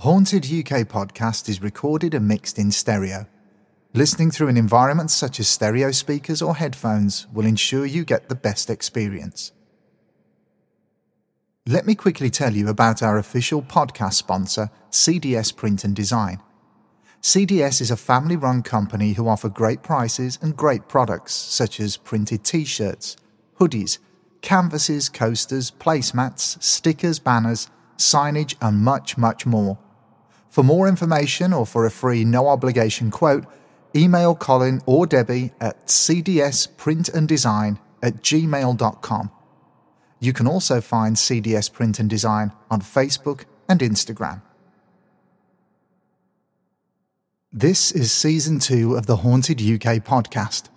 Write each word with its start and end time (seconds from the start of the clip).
Haunted 0.00 0.46
UK 0.46 0.88
podcast 0.88 1.46
is 1.46 1.60
recorded 1.60 2.14
and 2.14 2.26
mixed 2.26 2.58
in 2.58 2.70
stereo. 2.70 3.26
Listening 3.92 4.30
through 4.30 4.48
an 4.48 4.56
environment 4.56 5.10
such 5.10 5.38
as 5.38 5.46
stereo 5.46 5.90
speakers 5.90 6.40
or 6.40 6.56
headphones 6.56 7.26
will 7.34 7.44
ensure 7.44 7.84
you 7.84 8.06
get 8.06 8.30
the 8.30 8.34
best 8.34 8.70
experience. 8.70 9.52
Let 11.66 11.84
me 11.84 11.94
quickly 11.94 12.30
tell 12.30 12.54
you 12.54 12.66
about 12.68 13.02
our 13.02 13.18
official 13.18 13.60
podcast 13.60 14.14
sponsor, 14.14 14.70
CDS 14.90 15.54
Print 15.54 15.84
and 15.84 15.94
Design. 15.94 16.40
CDS 17.20 17.82
is 17.82 17.90
a 17.90 17.96
family 17.98 18.36
run 18.36 18.62
company 18.62 19.12
who 19.12 19.28
offer 19.28 19.50
great 19.50 19.82
prices 19.82 20.38
and 20.40 20.56
great 20.56 20.88
products 20.88 21.34
such 21.34 21.78
as 21.78 21.98
printed 21.98 22.42
t 22.42 22.64
shirts, 22.64 23.18
hoodies, 23.58 23.98
canvases, 24.40 25.10
coasters, 25.10 25.70
placemats, 25.70 26.62
stickers, 26.62 27.18
banners, 27.18 27.68
signage, 27.98 28.54
and 28.62 28.78
much, 28.78 29.18
much 29.18 29.44
more. 29.44 29.76
For 30.50 30.62
more 30.64 30.86
information 30.88 31.52
or 31.52 31.64
for 31.64 31.86
a 31.86 31.90
free 31.90 32.24
no 32.24 32.48
obligation 32.48 33.10
quote, 33.12 33.46
email 33.94 34.34
Colin 34.34 34.82
or 34.84 35.06
Debbie 35.06 35.52
at 35.60 35.86
cdsprintanddesign 35.86 37.78
at 38.02 38.22
gmail.com. 38.22 39.30
You 40.18 40.32
can 40.32 40.46
also 40.46 40.80
find 40.80 41.16
CDS 41.16 41.72
Print 41.72 42.00
and 42.00 42.10
Design 42.10 42.52
on 42.70 42.80
Facebook 42.82 43.44
and 43.68 43.80
Instagram. 43.80 44.42
This 47.52 47.90
is 47.92 48.12
season 48.12 48.58
two 48.58 48.96
of 48.96 49.06
the 49.06 49.16
Haunted 49.18 49.60
UK 49.60 50.04
podcast, 50.04 50.68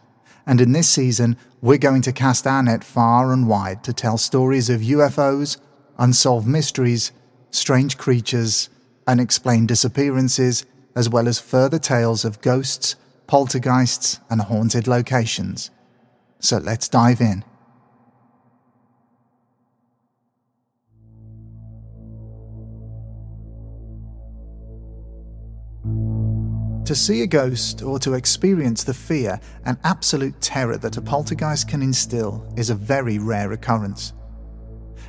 and 0.45 0.61
in 0.61 0.71
this 0.71 0.89
season, 0.89 1.37
we're 1.61 1.77
going 1.77 2.01
to 2.03 2.11
cast 2.11 2.47
our 2.47 2.63
net 2.63 2.83
far 2.83 3.31
and 3.31 3.47
wide 3.47 3.83
to 3.83 3.93
tell 3.93 4.17
stories 4.17 4.69
of 4.69 4.81
UFOs, 4.81 5.57
unsolved 5.99 6.47
mysteries, 6.47 7.11
strange 7.51 7.97
creatures, 7.97 8.69
unexplained 9.07 9.67
disappearances, 9.67 10.65
as 10.95 11.09
well 11.09 11.27
as 11.27 11.39
further 11.39 11.79
tales 11.79 12.23
of 12.25 12.41
ghosts, 12.41 12.95
poltergeists, 13.27 14.19
and 14.29 14.41
haunted 14.41 14.87
locations. 14.87 15.71
So 16.39 16.57
let's 16.57 16.87
dive 16.87 17.21
in. 17.21 17.43
To 26.85 26.95
see 26.95 27.21
a 27.21 27.27
ghost 27.27 27.81
or 27.81 27.97
to 27.99 28.13
experience 28.13 28.83
the 28.83 28.93
fear 28.93 29.39
and 29.65 29.77
absolute 29.85 30.39
terror 30.41 30.77
that 30.77 30.97
a 30.97 31.01
poltergeist 31.01 31.69
can 31.69 31.81
instill 31.81 32.45
is 32.57 32.69
a 32.69 32.75
very 32.75 33.19
rare 33.19 33.53
occurrence. 33.53 34.11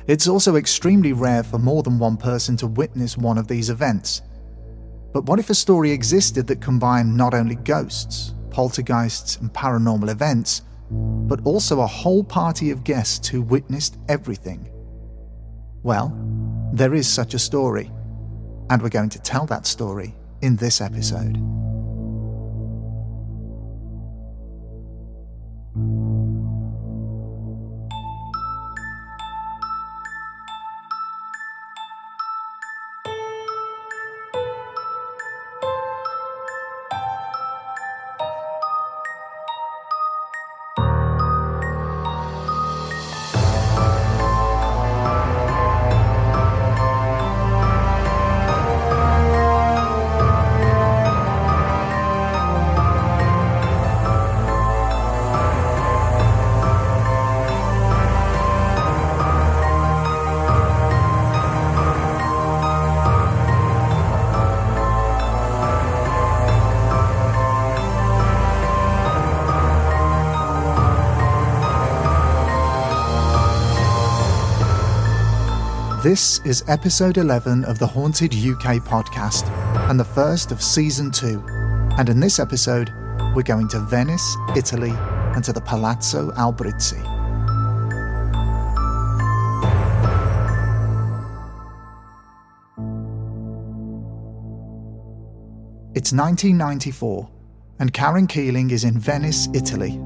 It's 0.07 0.27
also 0.27 0.55
extremely 0.55 1.13
rare 1.13 1.43
for 1.43 1.57
more 1.57 1.81
than 1.81 1.97
one 1.97 2.17
person 2.17 2.55
to 2.57 2.67
witness 2.67 3.17
one 3.17 3.37
of 3.37 3.47
these 3.47 3.71
events. 3.71 4.21
But 5.13 5.25
what 5.25 5.39
if 5.39 5.49
a 5.49 5.55
story 5.55 5.91
existed 5.91 6.45
that 6.47 6.61
combined 6.61 7.15
not 7.15 7.33
only 7.33 7.55
ghosts, 7.55 8.33
poltergeists, 8.51 9.37
and 9.37 9.51
paranormal 9.51 10.09
events, 10.11 10.61
but 10.91 11.41
also 11.43 11.81
a 11.81 11.87
whole 11.87 12.23
party 12.23 12.69
of 12.69 12.83
guests 12.83 13.27
who 13.27 13.41
witnessed 13.41 13.97
everything? 14.07 14.69
Well, 15.81 16.15
there 16.73 16.93
is 16.93 17.07
such 17.07 17.33
a 17.33 17.39
story, 17.39 17.91
and 18.69 18.81
we're 18.81 18.89
going 18.89 19.09
to 19.09 19.21
tell 19.21 19.45
that 19.47 19.65
story 19.65 20.15
in 20.41 20.55
this 20.55 20.81
episode. 20.81 21.64
This 76.05 76.39
is 76.45 76.63
episode 76.67 77.17
11 77.17 77.65
of 77.65 77.79
the 77.79 77.87
Haunted 77.87 78.31
UK 78.31 78.77
podcast 78.77 79.49
and 79.89 79.99
the 79.99 80.05
first 80.05 80.51
of 80.51 80.61
season 80.61 81.09
2. 81.09 81.43
And 81.97 82.09
in 82.09 82.19
this 82.19 82.37
episode, 82.37 82.93
we're 83.35 83.41
going 83.41 83.67
to 83.69 83.79
Venice, 83.79 84.37
Italy, 84.55 84.93
and 85.33 85.43
to 85.43 85.51
the 85.51 85.61
Palazzo 85.61 86.29
Albrizzi. 86.33 87.01
It's 95.95 96.13
1994, 96.13 97.27
and 97.79 97.91
Karen 97.93 98.27
Keeling 98.27 98.69
is 98.69 98.83
in 98.83 98.99
Venice, 98.99 99.47
Italy. 99.55 99.99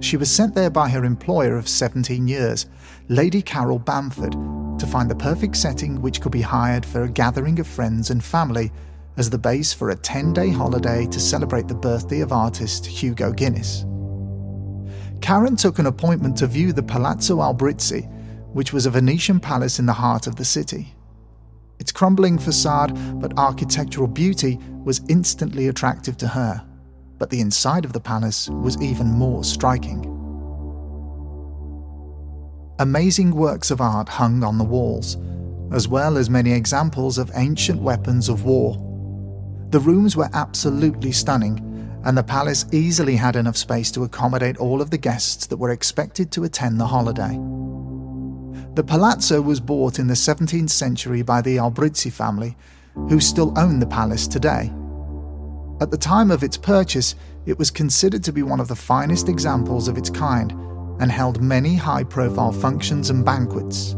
She 0.00 0.16
was 0.16 0.30
sent 0.30 0.54
there 0.54 0.70
by 0.70 0.88
her 0.88 1.04
employer 1.04 1.58
of 1.58 1.68
17 1.68 2.26
years, 2.28 2.64
Lady 3.08 3.42
Carol 3.42 3.78
Bamford, 3.78 4.34
find 4.88 5.10
the 5.10 5.14
perfect 5.14 5.56
setting 5.56 6.00
which 6.00 6.20
could 6.20 6.32
be 6.32 6.40
hired 6.40 6.84
for 6.84 7.02
a 7.02 7.10
gathering 7.10 7.60
of 7.60 7.66
friends 7.66 8.10
and 8.10 8.24
family 8.24 8.72
as 9.16 9.30
the 9.30 9.38
base 9.38 9.72
for 9.72 9.90
a 9.90 9.96
10 9.96 10.32
day 10.32 10.50
holiday 10.50 11.06
to 11.06 11.20
celebrate 11.20 11.68
the 11.68 11.74
birthday 11.74 12.20
of 12.20 12.32
artist 12.32 12.86
Hugo 12.86 13.32
Guinness. 13.32 13.84
Karen 15.20 15.56
took 15.56 15.78
an 15.78 15.86
appointment 15.86 16.36
to 16.38 16.46
view 16.46 16.72
the 16.72 16.82
Palazzo 16.82 17.38
Albrizzi, 17.38 18.08
which 18.52 18.72
was 18.72 18.86
a 18.86 18.90
Venetian 18.90 19.38
palace 19.40 19.78
in 19.78 19.86
the 19.86 19.92
heart 19.92 20.26
of 20.26 20.36
the 20.36 20.44
city. 20.44 20.94
Its 21.78 21.92
crumbling 21.92 22.38
facade 22.38 22.92
but 23.20 23.38
architectural 23.38 24.08
beauty 24.08 24.58
was 24.84 25.00
instantly 25.08 25.68
attractive 25.68 26.16
to 26.16 26.28
her 26.28 26.64
but 27.18 27.30
the 27.30 27.40
inside 27.40 27.84
of 27.84 27.92
the 27.92 28.00
palace 28.00 28.48
was 28.48 28.80
even 28.80 29.08
more 29.08 29.44
striking. 29.44 30.17
Amazing 32.80 33.34
works 33.34 33.72
of 33.72 33.80
art 33.80 34.08
hung 34.08 34.44
on 34.44 34.56
the 34.56 34.62
walls, 34.62 35.16
as 35.72 35.88
well 35.88 36.16
as 36.16 36.30
many 36.30 36.52
examples 36.52 37.18
of 37.18 37.32
ancient 37.34 37.82
weapons 37.82 38.28
of 38.28 38.44
war. 38.44 38.76
The 39.70 39.80
rooms 39.80 40.16
were 40.16 40.30
absolutely 40.32 41.10
stunning, 41.10 41.58
and 42.04 42.16
the 42.16 42.22
palace 42.22 42.66
easily 42.70 43.16
had 43.16 43.34
enough 43.34 43.56
space 43.56 43.90
to 43.90 44.04
accommodate 44.04 44.58
all 44.58 44.80
of 44.80 44.90
the 44.90 44.96
guests 44.96 45.46
that 45.46 45.56
were 45.56 45.70
expected 45.70 46.30
to 46.30 46.44
attend 46.44 46.78
the 46.78 46.86
holiday. 46.86 47.36
The 48.76 48.84
palazzo 48.84 49.42
was 49.42 49.58
bought 49.58 49.98
in 49.98 50.06
the 50.06 50.14
17th 50.14 50.70
century 50.70 51.22
by 51.22 51.40
the 51.40 51.56
Albrizzi 51.56 52.12
family, 52.12 52.56
who 52.94 53.18
still 53.18 53.58
own 53.58 53.80
the 53.80 53.86
palace 53.88 54.28
today. 54.28 54.72
At 55.80 55.90
the 55.90 55.98
time 55.98 56.30
of 56.30 56.44
its 56.44 56.56
purchase, 56.56 57.16
it 57.44 57.58
was 57.58 57.72
considered 57.72 58.22
to 58.22 58.32
be 58.32 58.44
one 58.44 58.60
of 58.60 58.68
the 58.68 58.76
finest 58.76 59.28
examples 59.28 59.88
of 59.88 59.98
its 59.98 60.10
kind 60.10 60.52
and 61.00 61.10
held 61.10 61.42
many 61.42 61.74
high 61.74 62.04
profile 62.04 62.52
functions 62.52 63.10
and 63.10 63.24
banquets. 63.24 63.94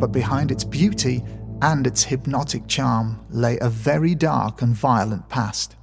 But 0.00 0.12
behind 0.12 0.50
its 0.50 0.64
beauty 0.64 1.22
and 1.62 1.86
its 1.86 2.02
hypnotic 2.02 2.66
charm 2.66 3.24
lay 3.30 3.58
a 3.60 3.68
very 3.70 4.14
dark 4.14 4.62
and 4.62 4.74
violent 4.74 5.28
past. 5.28 5.76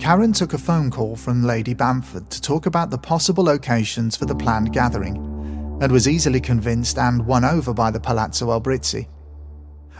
Karen 0.00 0.32
took 0.32 0.52
a 0.52 0.58
phone 0.58 0.90
call 0.90 1.16
from 1.16 1.42
Lady 1.42 1.74
Bamford 1.74 2.30
to 2.30 2.40
talk 2.40 2.66
about 2.66 2.90
the 2.90 2.98
possible 2.98 3.44
locations 3.44 4.16
for 4.16 4.24
the 4.24 4.34
planned 4.34 4.72
gathering, 4.72 5.16
and 5.80 5.92
was 5.92 6.08
easily 6.08 6.40
convinced 6.40 6.98
and 6.98 7.26
won 7.26 7.44
over 7.44 7.74
by 7.74 7.90
the 7.90 8.00
Palazzo 8.00 8.46
Albrizzi. 8.48 9.08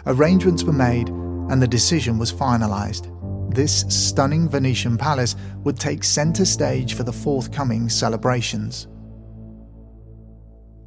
Arrangements 0.07 0.63
were 0.63 0.73
made, 0.73 1.09
and 1.09 1.61
the 1.61 1.69
decision 1.69 2.19
was 2.19 2.33
finalised. 2.33 3.13
This 3.49 3.85
stunning 3.89 4.49
Venetian 4.49 4.99
palace 4.99 5.37
would 5.65 5.79
take 5.79 6.05
centre 6.05 6.45
stage 6.45 6.95
for 6.95 7.03
the 7.05 7.13
forthcoming 7.13 7.89
celebrations. 7.89 8.89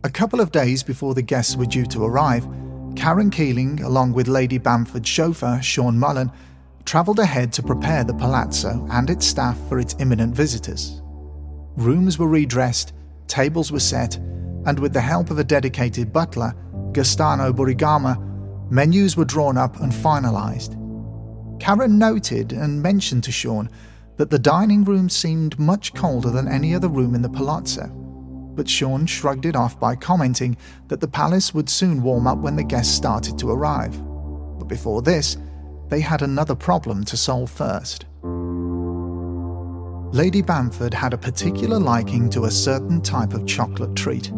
A 0.03 0.09
couple 0.09 0.39
of 0.39 0.51
days 0.51 0.81
before 0.83 1.13
the 1.13 1.21
guests 1.21 1.55
were 1.55 1.65
due 1.65 1.85
to 1.87 2.05
arrive, 2.05 2.47
Karen 2.95 3.29
Keeling, 3.29 3.81
along 3.81 4.13
with 4.13 4.27
Lady 4.27 4.57
Bamford's 4.57 5.09
chauffeur, 5.09 5.61
Sean 5.61 5.99
Mullen, 5.99 6.31
travelled 6.85 7.19
ahead 7.19 7.51
to 7.53 7.63
prepare 7.63 8.03
the 8.03 8.13
palazzo 8.13 8.87
and 8.91 9.09
its 9.09 9.25
staff 9.25 9.57
for 9.67 9.77
its 9.77 9.95
imminent 9.99 10.33
visitors. 10.33 11.01
Rooms 11.75 12.17
were 12.17 12.27
redressed, 12.27 12.93
tables 13.27 13.71
were 13.71 13.79
set, 13.79 14.15
and 14.65 14.79
with 14.79 14.93
the 14.93 15.01
help 15.01 15.31
of 15.31 15.39
a 15.39 15.43
dedicated 15.43 16.13
butler, 16.13 16.53
Gastano 16.91 17.51
Burigama, 17.53 18.17
Menus 18.71 19.17
were 19.17 19.25
drawn 19.25 19.57
up 19.57 19.79
and 19.79 19.91
finalised. 19.91 20.78
Karen 21.59 21.99
noted 21.99 22.51
and 22.53 22.81
mentioned 22.81 23.23
to 23.25 23.31
Sean 23.31 23.69
that 24.17 24.29
the 24.29 24.39
dining 24.39 24.83
room 24.83 25.09
seemed 25.09 25.59
much 25.59 25.93
colder 25.93 26.29
than 26.29 26.47
any 26.47 26.73
other 26.73 26.87
room 26.87 27.15
in 27.15 27.21
the 27.21 27.29
palazzo, 27.29 27.87
but 28.55 28.67
Sean 28.67 29.05
shrugged 29.05 29.45
it 29.45 29.55
off 29.55 29.79
by 29.79 29.95
commenting 29.95 30.57
that 30.87 30.99
the 30.99 31.07
palace 31.07 31.53
would 31.53 31.69
soon 31.69 32.01
warm 32.03 32.27
up 32.27 32.39
when 32.39 32.55
the 32.55 32.63
guests 32.63 32.95
started 32.95 33.37
to 33.39 33.49
arrive. 33.49 33.97
But 34.57 34.67
before 34.67 35.01
this, 35.01 35.37
they 35.89 36.01
had 36.01 36.21
another 36.21 36.55
problem 36.55 37.03
to 37.05 37.17
solve 37.17 37.49
first. 37.49 38.05
Lady 40.11 40.41
Bamford 40.41 40.93
had 40.93 41.13
a 41.13 41.17
particular 41.17 41.79
liking 41.79 42.29
to 42.31 42.45
a 42.45 42.51
certain 42.51 42.99
type 42.99 43.33
of 43.33 43.45
chocolate 43.45 43.95
treat. 43.95 44.31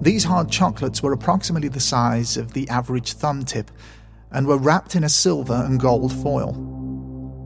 These 0.00 0.24
hard 0.24 0.50
chocolates 0.50 1.02
were 1.02 1.12
approximately 1.12 1.68
the 1.68 1.80
size 1.80 2.36
of 2.36 2.52
the 2.52 2.68
average 2.68 3.14
thumb 3.14 3.44
tip 3.44 3.70
and 4.34 4.46
were 4.46 4.58
wrapped 4.58 4.94
in 4.94 5.04
a 5.04 5.08
silver 5.08 5.64
and 5.66 5.80
gold 5.80 6.12
foil. 6.12 6.72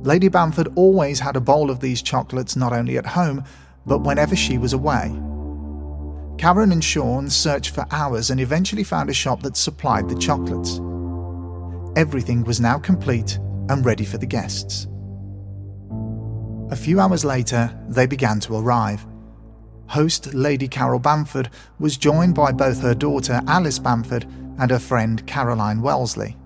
Lady 0.03 0.29
Bamford 0.29 0.69
always 0.75 1.21
had 1.21 1.37
a 1.37 1.41
bowl 1.41 1.71
of 1.71 1.81
these 1.81 2.03
chocolates 2.03 2.57
not 2.57 2.73
only 2.73 2.97
at 2.97 3.07
home, 3.07 3.45
but 3.87 4.01
whenever 4.01 4.35
she 4.35 4.59
was 4.59 4.73
away. 4.73 5.13
Karen 6.39 6.73
and 6.73 6.83
Sean 6.83 7.29
searched 7.29 7.75
for 7.75 7.85
hours 7.91 8.31
and 8.31 8.41
eventually 8.41 8.85
found 8.85 9.11
a 9.11 9.15
shop 9.15 9.43
that 9.43 9.57
supplied 9.57 10.09
the 10.09 10.15
chocolates. 10.15 10.81
Everything 11.97 12.45
was 12.45 12.61
now 12.61 12.79
complete 12.79 13.39
and 13.69 13.85
ready 13.85 14.05
for 14.05 14.19
the 14.19 14.27
guests. 14.27 14.87
A 16.71 16.77
few 16.77 17.01
hours 17.01 17.25
later, 17.25 17.77
they 17.89 18.07
began 18.07 18.41
to 18.41 18.57
arrive. 18.57 19.05
Host 19.89 20.33
Lady 20.33 20.69
Carol 20.69 21.01
Bamford 21.01 21.51
was 21.79 21.97
joined 21.97 22.35
by 22.35 22.53
both 22.53 22.83
her 22.83 22.95
daughter 22.95 23.41
Alice 23.47 23.79
Bamford 23.79 24.25
and 24.59 24.71
her 24.71 24.79
friend 24.79 25.27
Caroline 25.27 25.81
Wellesley. 25.81 26.37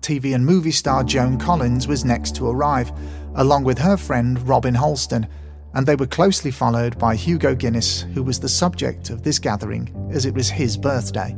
TV 0.00 0.34
and 0.34 0.44
movie 0.44 0.70
star 0.70 1.02
Joan 1.02 1.38
Collins 1.38 1.88
was 1.88 2.04
next 2.04 2.36
to 2.36 2.48
arrive, 2.48 2.92
along 3.34 3.64
with 3.64 3.78
her 3.78 3.96
friend 3.96 4.40
Robin 4.48 4.74
Hurlstone, 4.74 5.28
and 5.74 5.86
they 5.86 5.96
were 5.96 6.06
closely 6.06 6.50
followed 6.50 6.98
by 6.98 7.14
Hugo 7.14 7.54
Guinness, 7.54 8.02
who 8.14 8.22
was 8.22 8.40
the 8.40 8.48
subject 8.48 9.10
of 9.10 9.22
this 9.22 9.38
gathering 9.38 10.10
as 10.12 10.24
it 10.24 10.34
was 10.34 10.48
his 10.48 10.76
birthday. 10.76 11.36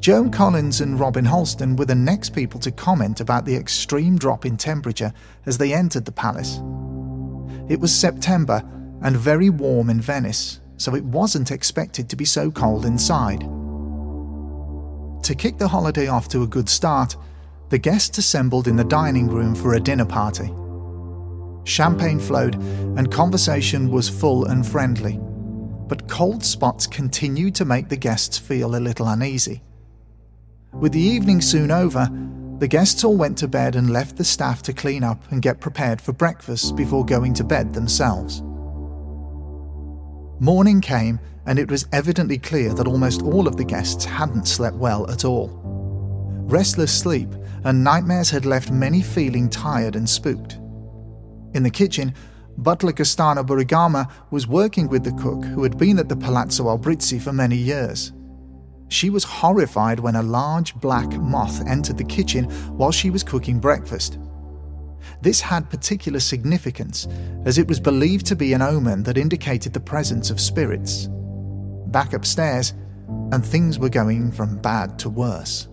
Joan 0.00 0.30
Collins 0.30 0.80
and 0.80 0.98
Robin 0.98 1.24
Hurlstone 1.24 1.76
were 1.76 1.84
the 1.84 1.94
next 1.94 2.30
people 2.30 2.60
to 2.60 2.70
comment 2.70 3.20
about 3.20 3.44
the 3.44 3.56
extreme 3.56 4.16
drop 4.16 4.46
in 4.46 4.56
temperature 4.56 5.12
as 5.46 5.58
they 5.58 5.74
entered 5.74 6.04
the 6.04 6.12
palace. 6.12 6.60
It 7.68 7.80
was 7.80 7.94
September 7.94 8.62
and 9.02 9.16
very 9.16 9.50
warm 9.50 9.90
in 9.90 10.00
Venice, 10.00 10.60
so 10.76 10.94
it 10.94 11.04
wasn't 11.04 11.50
expected 11.50 12.08
to 12.08 12.16
be 12.16 12.24
so 12.24 12.50
cold 12.50 12.84
inside. 12.84 13.44
To 15.28 15.34
kick 15.34 15.58
the 15.58 15.68
holiday 15.68 16.06
off 16.06 16.26
to 16.28 16.42
a 16.42 16.46
good 16.46 16.70
start, 16.70 17.14
the 17.68 17.76
guests 17.76 18.16
assembled 18.16 18.66
in 18.66 18.76
the 18.76 18.84
dining 18.84 19.28
room 19.28 19.54
for 19.54 19.74
a 19.74 19.78
dinner 19.78 20.06
party. 20.06 20.50
Champagne 21.64 22.18
flowed 22.18 22.54
and 22.54 23.12
conversation 23.12 23.90
was 23.90 24.08
full 24.08 24.46
and 24.46 24.66
friendly, 24.66 25.20
but 25.86 26.08
cold 26.08 26.42
spots 26.42 26.86
continued 26.86 27.54
to 27.56 27.66
make 27.66 27.90
the 27.90 27.96
guests 27.98 28.38
feel 28.38 28.74
a 28.74 28.80
little 28.80 29.06
uneasy. 29.06 29.62
With 30.72 30.92
the 30.92 31.00
evening 31.00 31.42
soon 31.42 31.70
over, 31.70 32.08
the 32.58 32.66
guests 32.66 33.04
all 33.04 33.18
went 33.18 33.36
to 33.36 33.48
bed 33.48 33.76
and 33.76 33.90
left 33.90 34.16
the 34.16 34.24
staff 34.24 34.62
to 34.62 34.72
clean 34.72 35.04
up 35.04 35.30
and 35.30 35.42
get 35.42 35.60
prepared 35.60 36.00
for 36.00 36.14
breakfast 36.14 36.74
before 36.74 37.04
going 37.04 37.34
to 37.34 37.44
bed 37.44 37.74
themselves. 37.74 38.42
Morning 40.40 40.80
came, 40.80 41.18
and 41.46 41.58
it 41.58 41.68
was 41.68 41.88
evidently 41.92 42.38
clear 42.38 42.72
that 42.74 42.86
almost 42.86 43.22
all 43.22 43.48
of 43.48 43.56
the 43.56 43.64
guests 43.64 44.04
hadn't 44.04 44.46
slept 44.46 44.76
well 44.76 45.10
at 45.10 45.24
all. 45.24 45.50
Restless 46.46 46.96
sleep 46.96 47.28
and 47.64 47.82
nightmares 47.82 48.30
had 48.30 48.46
left 48.46 48.70
many 48.70 49.02
feeling 49.02 49.50
tired 49.50 49.96
and 49.96 50.08
spooked. 50.08 50.54
In 51.54 51.64
the 51.64 51.70
kitchen, 51.70 52.14
butler 52.56 52.92
Gastano 52.92 53.44
Burigama 53.44 54.08
was 54.30 54.46
working 54.46 54.88
with 54.88 55.02
the 55.02 55.12
cook 55.12 55.44
who 55.44 55.64
had 55.64 55.76
been 55.76 55.98
at 55.98 56.08
the 56.08 56.16
Palazzo 56.16 56.66
Albrizzi 56.66 57.20
for 57.20 57.32
many 57.32 57.56
years. 57.56 58.12
She 58.88 59.10
was 59.10 59.24
horrified 59.24 59.98
when 59.98 60.14
a 60.14 60.22
large 60.22 60.74
black 60.76 61.10
moth 61.14 61.66
entered 61.66 61.98
the 61.98 62.04
kitchen 62.04 62.44
while 62.76 62.92
she 62.92 63.10
was 63.10 63.24
cooking 63.24 63.58
breakfast. 63.58 64.18
This 65.20 65.40
had 65.40 65.70
particular 65.70 66.20
significance, 66.20 67.06
as 67.44 67.58
it 67.58 67.68
was 67.68 67.80
believed 67.80 68.26
to 68.26 68.36
be 68.36 68.52
an 68.52 68.62
omen 68.62 69.02
that 69.04 69.18
indicated 69.18 69.72
the 69.72 69.80
presence 69.80 70.30
of 70.30 70.40
spirits. 70.40 71.08
Back 71.86 72.12
upstairs, 72.12 72.74
and 73.32 73.44
things 73.44 73.78
were 73.78 73.88
going 73.88 74.32
from 74.32 74.58
bad 74.58 74.98
to 75.00 75.08
worse. 75.08 75.68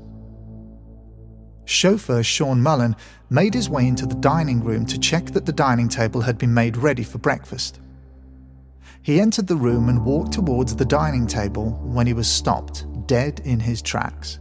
Chauffeur 1.65 2.23
Sean 2.23 2.61
Mullen 2.61 2.95
made 3.29 3.53
his 3.53 3.69
way 3.69 3.87
into 3.87 4.05
the 4.05 4.15
dining 4.15 4.63
room 4.63 4.85
to 4.85 4.99
check 4.99 5.25
that 5.27 5.45
the 5.45 5.51
dining 5.51 5.89
table 5.89 6.21
had 6.21 6.37
been 6.37 6.53
made 6.53 6.77
ready 6.77 7.03
for 7.03 7.17
breakfast. 7.17 7.79
He 9.01 9.19
entered 9.19 9.47
the 9.47 9.55
room 9.55 9.89
and 9.89 10.05
walked 10.05 10.33
towards 10.33 10.75
the 10.75 10.85
dining 10.85 11.27
table 11.27 11.71
when 11.83 12.07
he 12.07 12.13
was 12.13 12.27
stopped 12.27 12.85
dead 13.07 13.41
in 13.43 13.59
his 13.59 13.81
tracks. 13.81 14.39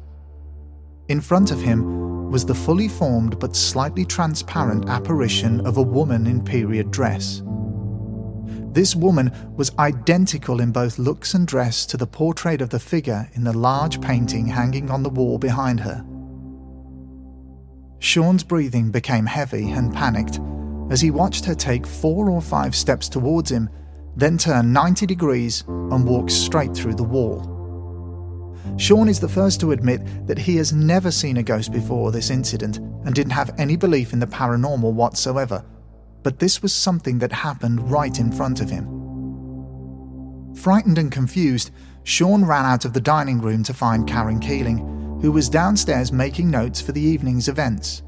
In 1.09 1.21
front 1.21 1.51
of 1.51 1.61
him 1.61 2.14
was 2.31 2.45
the 2.45 2.55
fully 2.55 2.89
formed 2.89 3.39
but 3.39 3.55
slightly 3.55 4.05
transparent 4.05 4.89
apparition 4.89 5.65
of 5.67 5.77
a 5.77 5.83
woman 5.83 6.27
in 6.27 6.43
period 6.43 6.91
dress. 6.91 7.43
This 8.73 8.97
woman 8.97 9.31
was 9.57 9.71
identical 9.79 10.61
in 10.61 10.73
both 10.73 10.99
looks 10.99 11.35
and 11.35 11.47
dress 11.47 11.87
to 11.87 11.97
the 11.97 12.07
portrait 12.07 12.61
of 12.61 12.71
the 12.71 12.81
figure 12.81 13.31
in 13.35 13.45
the 13.45 13.57
large 13.57 14.01
painting 14.01 14.47
hanging 14.47 14.91
on 14.91 15.03
the 15.03 15.11
wall 15.11 15.39
behind 15.39 15.81
her. 15.81 16.05
Sean's 18.01 18.43
breathing 18.43 18.91
became 18.91 19.27
heavy 19.27 19.71
and 19.71 19.95
panicked 19.95 20.41
as 20.91 21.01
he 21.01 21.11
watched 21.11 21.45
her 21.45 21.55
take 21.55 21.87
four 21.87 22.29
or 22.31 22.43
five 22.43 22.75
steps 22.75 23.09
towards 23.09 23.51
him, 23.51 23.71
then 24.17 24.37
turn 24.37 24.73
90 24.73 25.07
degrees 25.07 25.65
and 25.67 26.07
walk 26.07 26.31
straight 26.31 26.75
through 26.75 26.95
the 26.95 27.03
wall. 27.03 27.54
Sean 28.77 29.09
is 29.09 29.21
the 29.21 29.29
first 29.29 29.61
to 29.61 29.73
admit 29.73 30.01
that 30.27 30.39
he 30.39 30.57
has 30.57 30.73
never 30.73 31.11
seen 31.11 31.37
a 31.37 31.43
ghost 31.43 31.73
before 31.73 32.11
this 32.11 32.31
incident 32.31 32.79
and 32.79 33.15
didn't 33.15 33.33
have 33.33 33.55
any 33.59 33.77
belief 33.77 34.13
in 34.13 34.19
the 34.19 34.27
paranormal 34.27 34.93
whatsoever, 34.93 35.65
but 36.23 36.39
this 36.39 36.63
was 36.63 36.75
something 36.75 37.19
that 37.19 37.33
happened 37.33 37.91
right 37.91 38.19
in 38.19 38.33
front 38.33 38.61
of 38.61 38.71
him. 38.71 38.87
Frightened 40.55 40.99
and 40.99 41.13
confused, 41.13 41.71
Sean 42.05 42.45
ran 42.45 42.65
out 42.65 42.85
of 42.85 42.93
the 42.93 43.01
dining 43.01 43.41
room 43.41 43.63
to 43.65 43.75
find 43.75 44.09
Karen 44.09 44.41
Keeling, 44.41 44.79
who 45.21 45.31
was 45.31 45.49
downstairs 45.49 46.13
making 46.13 46.51
notes 46.51 46.81
for 46.81 46.93
the 46.93 47.01
evening's 47.01 47.49
events. 47.49 48.03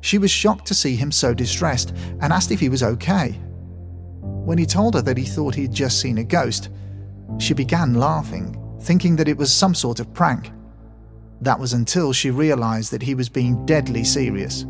She 0.00 0.18
was 0.18 0.30
shocked 0.30 0.66
to 0.66 0.74
see 0.74 0.96
him 0.96 1.12
so 1.12 1.34
distressed 1.34 1.94
and 2.20 2.32
asked 2.32 2.50
if 2.50 2.60
he 2.60 2.68
was 2.68 2.82
okay. 2.82 3.40
When 4.20 4.58
he 4.58 4.66
told 4.66 4.94
her 4.94 5.02
that 5.02 5.16
he 5.16 5.24
thought 5.24 5.54
he'd 5.54 5.72
just 5.72 6.00
seen 6.00 6.18
a 6.18 6.24
ghost, 6.24 6.68
she 7.38 7.54
began 7.54 7.94
laughing 7.94 8.60
thinking 8.84 9.16
that 9.16 9.28
it 9.28 9.36
was 9.36 9.52
some 9.52 9.74
sort 9.74 9.98
of 9.98 10.12
prank. 10.12 10.52
That 11.40 11.58
was 11.58 11.72
until 11.72 12.12
she 12.12 12.30
realised 12.30 12.92
that 12.92 13.02
he 13.02 13.14
was 13.14 13.28
being 13.28 13.64
deadly 13.66 14.04
serious. 14.04 14.66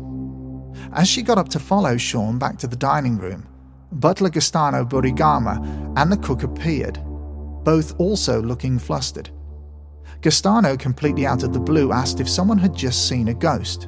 As 0.93 1.07
she 1.07 1.21
got 1.21 1.37
up 1.37 1.49
to 1.49 1.59
follow 1.59 1.97
Sean 1.97 2.39
back 2.39 2.57
to 2.59 2.67
the 2.67 2.75
dining 2.75 3.17
room, 3.17 3.47
butler 3.91 4.29
Gastano 4.29 4.87
Burigama 4.87 5.93
and 5.97 6.11
the 6.11 6.17
cook 6.17 6.43
appeared, 6.43 6.99
both 7.63 7.97
also 7.99 8.41
looking 8.41 8.79
flustered. 8.79 9.29
Gastano, 10.21 10.77
completely 10.79 11.25
out 11.25 11.43
of 11.43 11.53
the 11.53 11.59
blue, 11.59 11.91
asked 11.91 12.19
if 12.19 12.29
someone 12.29 12.57
had 12.57 12.73
just 12.73 13.07
seen 13.07 13.27
a 13.27 13.33
ghost. 13.33 13.87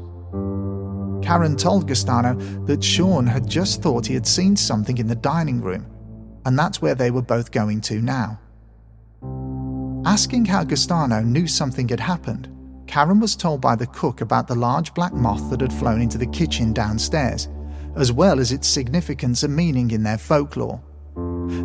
Karen 1.23 1.55
told 1.57 1.89
Gastano 1.89 2.65
that 2.67 2.83
Sean 2.83 3.25
had 3.25 3.47
just 3.47 3.81
thought 3.81 4.05
he 4.05 4.13
had 4.13 4.27
seen 4.27 4.55
something 4.55 4.97
in 4.97 5.07
the 5.07 5.15
dining 5.15 5.61
room, 5.61 5.87
and 6.45 6.57
that's 6.57 6.81
where 6.81 6.95
they 6.95 7.11
were 7.11 7.21
both 7.21 7.51
going 7.51 7.81
to 7.81 8.01
now. 8.01 8.39
Asking 10.07 10.45
how 10.45 10.63
Gastano 10.63 11.21
knew 11.21 11.47
something 11.47 11.89
had 11.89 11.99
happened, 11.99 12.47
Karen 12.87 13.19
was 13.19 13.35
told 13.35 13.59
by 13.59 13.75
the 13.75 13.87
cook 13.87 14.21
about 14.21 14.47
the 14.47 14.55
large 14.55 14.93
black 14.93 15.13
moth 15.13 15.49
that 15.49 15.59
had 15.59 15.73
flown 15.73 15.99
into 15.99 16.17
the 16.17 16.27
kitchen 16.27 16.71
downstairs, 16.71 17.49
as 17.97 18.13
well 18.13 18.39
as 18.39 18.53
its 18.53 18.69
significance 18.69 19.43
and 19.43 19.53
meaning 19.53 19.91
in 19.91 20.03
their 20.03 20.17
folklore. 20.17 20.81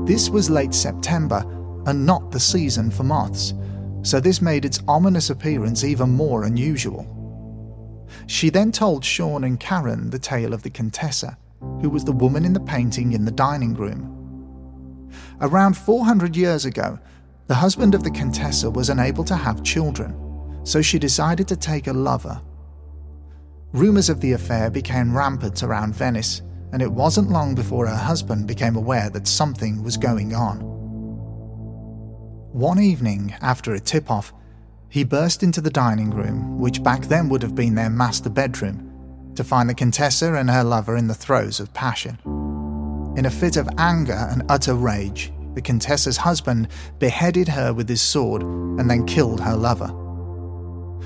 This 0.08 0.28
was 0.28 0.50
late 0.50 0.75
September 0.75 1.44
and 1.87 2.04
not 2.04 2.32
the 2.32 2.40
season 2.40 2.90
for 2.90 3.04
moths, 3.04 3.54
so 4.02 4.18
this 4.18 4.42
made 4.42 4.64
its 4.64 4.82
ominous 4.88 5.30
appearance 5.30 5.84
even 5.84 6.11
more 6.11 6.42
unusual. 6.42 7.06
She 8.26 8.50
then 8.50 8.72
told 8.72 9.04
Sean 9.04 9.44
and 9.44 9.61
Karen 9.61 10.11
the 10.11 10.18
tale 10.18 10.52
of 10.52 10.64
the 10.64 10.70
Contessa, 10.70 11.38
who 11.80 11.88
was 11.88 12.04
the 12.04 12.11
woman 12.11 12.44
in 12.44 12.54
the 12.54 12.58
painting 12.58 13.12
in 13.12 13.25
the 13.25 13.30
dining 13.30 13.75
room. 13.75 14.18
Around 15.40 15.76
400 15.76 16.37
years 16.37 16.64
ago, 16.64 16.99
the 17.46 17.54
husband 17.54 17.94
of 17.94 18.02
the 18.02 18.11
Contessa 18.11 18.70
was 18.70 18.88
unable 18.88 19.25
to 19.25 19.37
have 19.37 19.62
children, 19.62 20.14
so 20.64 20.80
she 20.80 20.99
decided 20.99 21.49
to 21.49 21.56
take 21.56 21.87
a 21.87 21.92
lover. 21.92 22.40
Rumours 23.72 24.08
of 24.08 24.20
the 24.20 24.32
affair 24.32 24.70
became 24.70 25.16
rampant 25.16 25.62
around 25.62 25.94
Venice, 25.94 26.42
and 26.72 26.80
it 26.80 26.92
wasn't 26.92 27.30
long 27.30 27.54
before 27.54 27.87
her 27.87 27.96
husband 27.96 28.46
became 28.46 28.76
aware 28.76 29.11
that 29.11 29.26
something 29.26 29.82
was 29.82 29.96
going 29.96 30.34
on. 30.34 30.61
One 32.52 32.80
evening, 32.80 33.34
after 33.40 33.75
a 33.75 33.80
tip 33.80 34.11
off, 34.11 34.32
he 34.88 35.04
burst 35.04 35.42
into 35.42 35.62
the 35.62 35.70
dining 35.70 36.11
room, 36.11 36.58
which 36.58 36.82
back 36.82 37.02
then 37.02 37.30
would 37.30 37.42
have 37.42 37.54
been 37.54 37.75
their 37.75 37.88
master 37.88 38.28
bedroom, 38.28 39.32
to 39.37 39.42
find 39.42 39.68
the 39.68 39.75
Contessa 39.75 40.34
and 40.34 40.50
her 40.50 40.62
lover 40.62 40.96
in 40.96 41.06
the 41.06 41.14
throes 41.14 41.61
of 41.61 41.72
passion. 41.72 42.18
In 43.16 43.25
a 43.25 43.30
fit 43.30 43.56
of 43.56 43.68
anger 43.78 44.28
and 44.30 44.42
utter 44.50 44.75
rage, 44.75 45.32
the 45.54 45.62
Contessa's 45.62 46.16
husband 46.16 46.68
beheaded 46.99 47.49
her 47.49 47.73
with 47.73 47.88
his 47.88 48.00
sword 48.00 48.42
and 48.42 48.88
then 48.88 49.06
killed 49.06 49.40
her 49.40 49.56
lover. 49.56 49.94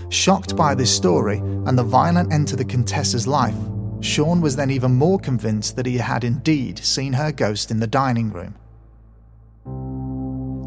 Shocked 0.08 0.54
by 0.54 0.74
this 0.74 0.94
story 0.94 1.38
and 1.38 1.76
the 1.76 1.82
violent 1.82 2.32
end 2.32 2.48
to 2.48 2.56
the 2.56 2.64
Contessa's 2.64 3.26
life, 3.26 3.56
Sean 4.00 4.40
was 4.40 4.56
then 4.56 4.70
even 4.70 4.94
more 4.94 5.18
convinced 5.18 5.76
that 5.76 5.86
he 5.86 5.96
had 5.96 6.22
indeed 6.22 6.78
seen 6.78 7.14
her 7.14 7.32
ghost 7.32 7.70
in 7.70 7.80
the 7.80 7.86
dining 7.86 8.30
room. 8.30 8.54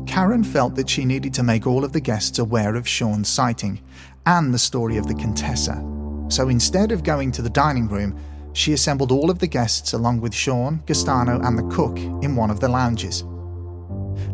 Karen 0.05 0.43
felt 0.43 0.75
that 0.75 0.89
she 0.89 1.05
needed 1.05 1.33
to 1.35 1.43
make 1.43 1.67
all 1.67 1.85
of 1.85 1.93
the 1.93 2.01
guests 2.01 2.39
aware 2.39 2.75
of 2.75 2.87
Sean's 2.87 3.29
sighting 3.29 3.79
and 4.25 4.53
the 4.53 4.59
story 4.59 4.97
of 4.97 5.07
the 5.07 5.13
Contessa. 5.13 5.81
So 6.29 6.49
instead 6.49 6.91
of 6.91 7.03
going 7.03 7.31
to 7.33 7.41
the 7.41 7.49
dining 7.49 7.87
room, 7.87 8.19
she 8.53 8.73
assembled 8.73 9.11
all 9.11 9.29
of 9.29 9.39
the 9.39 9.47
guests 9.47 9.93
along 9.93 10.21
with 10.21 10.33
Sean, 10.33 10.83
Gastano, 10.85 11.39
and 11.45 11.57
the 11.57 11.75
cook 11.75 11.97
in 11.97 12.35
one 12.35 12.49
of 12.49 12.59
the 12.59 12.67
lounges. 12.67 13.23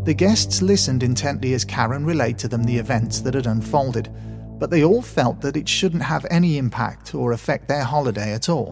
The 0.06 0.14
guests 0.14 0.62
listened 0.62 1.02
intently 1.02 1.56
as 1.56 1.66
Karen 1.66 2.06
relayed 2.06 2.38
to 2.38 2.48
them 2.48 2.64
the 2.64 2.78
events 2.78 3.22
that 3.22 3.34
had 3.34 3.48
unfolded, 3.48 4.14
but 4.60 4.70
they 4.70 4.84
all 4.84 5.02
felt 5.02 5.42
that 5.42 5.58
it 5.58 5.68
shouldn't 5.68 6.04
have 6.04 6.28
any 6.30 6.60
impact 6.60 7.16
or 7.16 7.32
affect 7.32 7.68
their 7.68 7.84
holiday 7.84 8.32
at 8.32 8.48
all. 8.48 8.72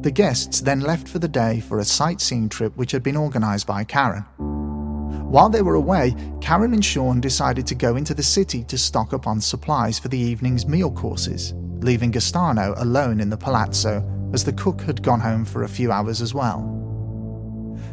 The 0.00 0.10
guests 0.10 0.62
then 0.62 0.80
left 0.80 1.06
for 1.06 1.18
the 1.18 1.28
day 1.28 1.60
for 1.60 1.78
a 1.78 1.84
sightseeing 1.84 2.48
trip 2.48 2.74
which 2.78 2.92
had 2.92 3.02
been 3.02 3.18
organised 3.18 3.66
by 3.66 3.84
Karen. 3.84 4.22
While 5.28 5.50
they 5.50 5.60
were 5.60 5.74
away, 5.74 6.16
Karen 6.40 6.72
and 6.72 6.82
Sean 6.82 7.20
decided 7.20 7.66
to 7.66 7.74
go 7.74 7.96
into 7.96 8.14
the 8.14 8.22
city 8.22 8.64
to 8.64 8.78
stock 8.78 9.12
up 9.12 9.26
on 9.26 9.42
supplies 9.42 9.98
for 9.98 10.08
the 10.08 10.18
evening's 10.18 10.66
meal 10.66 10.90
courses, 10.90 11.52
leaving 11.80 12.10
Gastano 12.10 12.72
alone 12.78 13.20
in 13.20 13.28
the 13.28 13.36
palazzo 13.36 14.02
as 14.32 14.42
the 14.42 14.54
cook 14.54 14.80
had 14.80 15.02
gone 15.02 15.20
home 15.20 15.44
for 15.44 15.64
a 15.64 15.68
few 15.68 15.92
hours 15.92 16.22
as 16.22 16.32
well. 16.32 16.80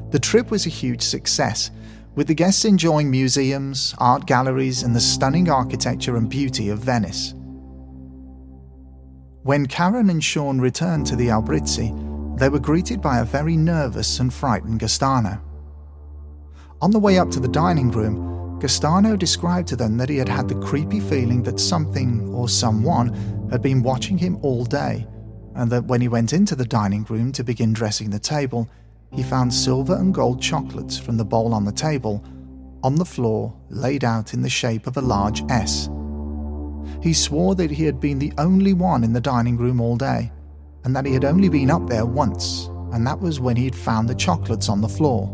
The 0.09 0.19
trip 0.19 0.51
was 0.51 0.65
a 0.65 0.69
huge 0.69 1.01
success, 1.01 1.69
with 2.15 2.27
the 2.27 2.33
guests 2.33 2.63
enjoying 2.63 3.11
museums, 3.11 3.93
art 3.97 4.25
galleries, 4.25 4.83
and 4.83 4.95
the 4.95 4.99
stunning 4.99 5.49
architecture 5.49 6.15
and 6.15 6.29
beauty 6.29 6.69
of 6.69 6.79
Venice. 6.79 7.33
When 9.43 9.65
Karen 9.65 10.09
and 10.09 10.23
Sean 10.23 10.59
returned 10.59 11.05
to 11.07 11.15
the 11.15 11.27
Albrizzi, 11.27 11.93
they 12.37 12.49
were 12.49 12.59
greeted 12.59 13.01
by 13.01 13.19
a 13.19 13.25
very 13.25 13.57
nervous 13.57 14.19
and 14.19 14.33
frightened 14.33 14.79
Gastano. 14.79 15.41
On 16.81 16.91
the 16.91 16.99
way 16.99 17.17
up 17.17 17.29
to 17.31 17.39
the 17.39 17.47
dining 17.47 17.91
room, 17.91 18.59
Gastano 18.59 19.17
described 19.17 19.67
to 19.69 19.75
them 19.75 19.97
that 19.97 20.09
he 20.09 20.17
had 20.17 20.29
had 20.29 20.47
the 20.47 20.59
creepy 20.61 20.99
feeling 20.99 21.43
that 21.43 21.59
something 21.59 22.33
or 22.33 22.47
someone 22.49 23.49
had 23.51 23.61
been 23.61 23.83
watching 23.83 24.17
him 24.17 24.37
all 24.41 24.65
day, 24.65 25.05
and 25.55 25.69
that 25.71 25.85
when 25.85 26.01
he 26.01 26.07
went 26.07 26.33
into 26.33 26.55
the 26.55 26.65
dining 26.65 27.03
room 27.09 27.31
to 27.33 27.43
begin 27.43 27.73
dressing 27.73 28.09
the 28.09 28.19
table, 28.19 28.69
he 29.13 29.23
found 29.23 29.53
silver 29.53 29.95
and 29.95 30.13
gold 30.13 30.41
chocolates 30.41 30.97
from 30.97 31.17
the 31.17 31.25
bowl 31.25 31.53
on 31.53 31.65
the 31.65 31.71
table 31.71 32.23
on 32.83 32.95
the 32.95 33.05
floor 33.05 33.53
laid 33.69 34.03
out 34.03 34.33
in 34.33 34.41
the 34.41 34.49
shape 34.49 34.87
of 34.87 34.97
a 34.97 35.01
large 35.01 35.43
S. 35.49 35.89
He 37.01 37.13
swore 37.13 37.55
that 37.55 37.71
he 37.71 37.83
had 37.83 37.99
been 37.99 38.19
the 38.19 38.33
only 38.37 38.73
one 38.73 39.03
in 39.03 39.13
the 39.13 39.21
dining 39.21 39.57
room 39.57 39.81
all 39.81 39.97
day, 39.97 40.31
and 40.83 40.95
that 40.95 41.05
he 41.05 41.13
had 41.13 41.25
only 41.25 41.49
been 41.49 41.71
up 41.71 41.87
there 41.87 42.05
once, 42.05 42.67
and 42.93 43.05
that 43.05 43.19
was 43.19 43.39
when 43.39 43.55
he 43.55 43.65
had 43.65 43.75
found 43.75 44.07
the 44.07 44.15
chocolates 44.15 44.69
on 44.69 44.81
the 44.81 44.87
floor. 44.87 45.33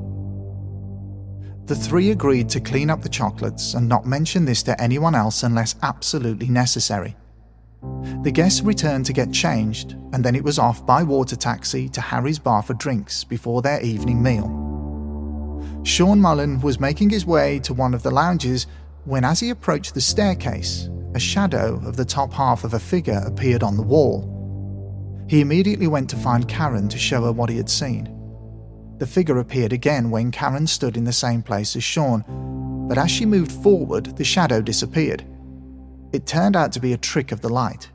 The 1.65 1.75
three 1.75 2.12
agreed 2.12 2.50
to 2.50 2.60
clean 2.60 2.89
up 2.89 3.01
the 3.01 3.10
chocolates 3.10 3.74
and 3.74 3.88
not 3.88 4.06
mention 4.06 4.46
this 4.46 4.63
to 4.63 4.82
anyone 4.82 5.15
else 5.15 5.44
unless 5.44 5.75
absolutely 5.82 6.50
necessary. 6.50 7.15
The 8.24 8.32
guests 8.32 8.62
returned 8.62 9.06
to 9.08 9.13
get 9.13 9.34
changed, 9.34 9.98
and 10.13 10.24
then 10.24 10.34
it 10.34 10.46
was 10.46 10.58
off 10.58 10.86
by 10.86 11.03
water 11.03 11.36
taxi 11.36 11.89
to 11.89 12.00
Harry's 12.00 12.39
bar 12.39 12.63
for 12.63 12.74
drinks 12.74 13.25
before 13.25 13.62
their 13.62 13.82
evening 13.82 14.24
meal. 14.24 14.48
Sean 15.84 16.22
Mullen 16.22 16.62
was 16.62 16.80
making 16.80 17.10
his 17.10 17.25
way 17.25 17.60
to 17.60 17.74
one 17.74 17.94
of 17.94 18.01
the 18.01 18.12
lounges 18.12 18.65
when, 19.03 19.25
as 19.25 19.42
he 19.42 19.50
approached 19.50 19.94
the 19.94 20.00
staircase, 20.00 20.89
a 21.13 21.20
shadow 21.20 21.82
of 21.86 21.98
the 21.98 22.06
top 22.06 22.32
half 22.32 22.63
of 22.63 22.74
a 22.74 22.80
figure 22.80 23.22
appeared 23.25 23.62
on 23.62 23.75
the 23.75 23.84
wall. 23.84 24.30
He 25.27 25.42
immediately 25.42 25.88
went 25.88 26.10
to 26.12 26.15
find 26.15 26.48
Karen 26.48 26.88
to 26.88 26.98
show 26.98 27.24
her 27.24 27.34
what 27.34 27.50
he 27.50 27.58
had 27.58 27.70
seen. 27.70 28.08
The 29.00 29.08
figure 29.08 29.39
appeared 29.39 29.74
again 29.74 30.10
when 30.10 30.32
Karen 30.32 30.68
stood 30.68 30.96
in 30.96 31.03
the 31.03 31.12
same 31.12 31.44
place 31.44 31.75
as 31.75 31.84
Sean, 31.84 32.24
but 32.88 32.98
as 32.98 33.12
she 33.12 33.25
moved 33.25 33.51
forward, 33.51 34.15
the 34.15 34.24
shadow 34.24 34.62
disappeared. 34.62 35.25
It 36.13 36.25
turned 36.25 36.56
out 36.56 36.72
to 36.72 36.80
be 36.80 36.94
a 36.94 36.98
trick 36.98 37.34
of 37.34 37.42
the 37.42 37.50
light. 37.50 37.89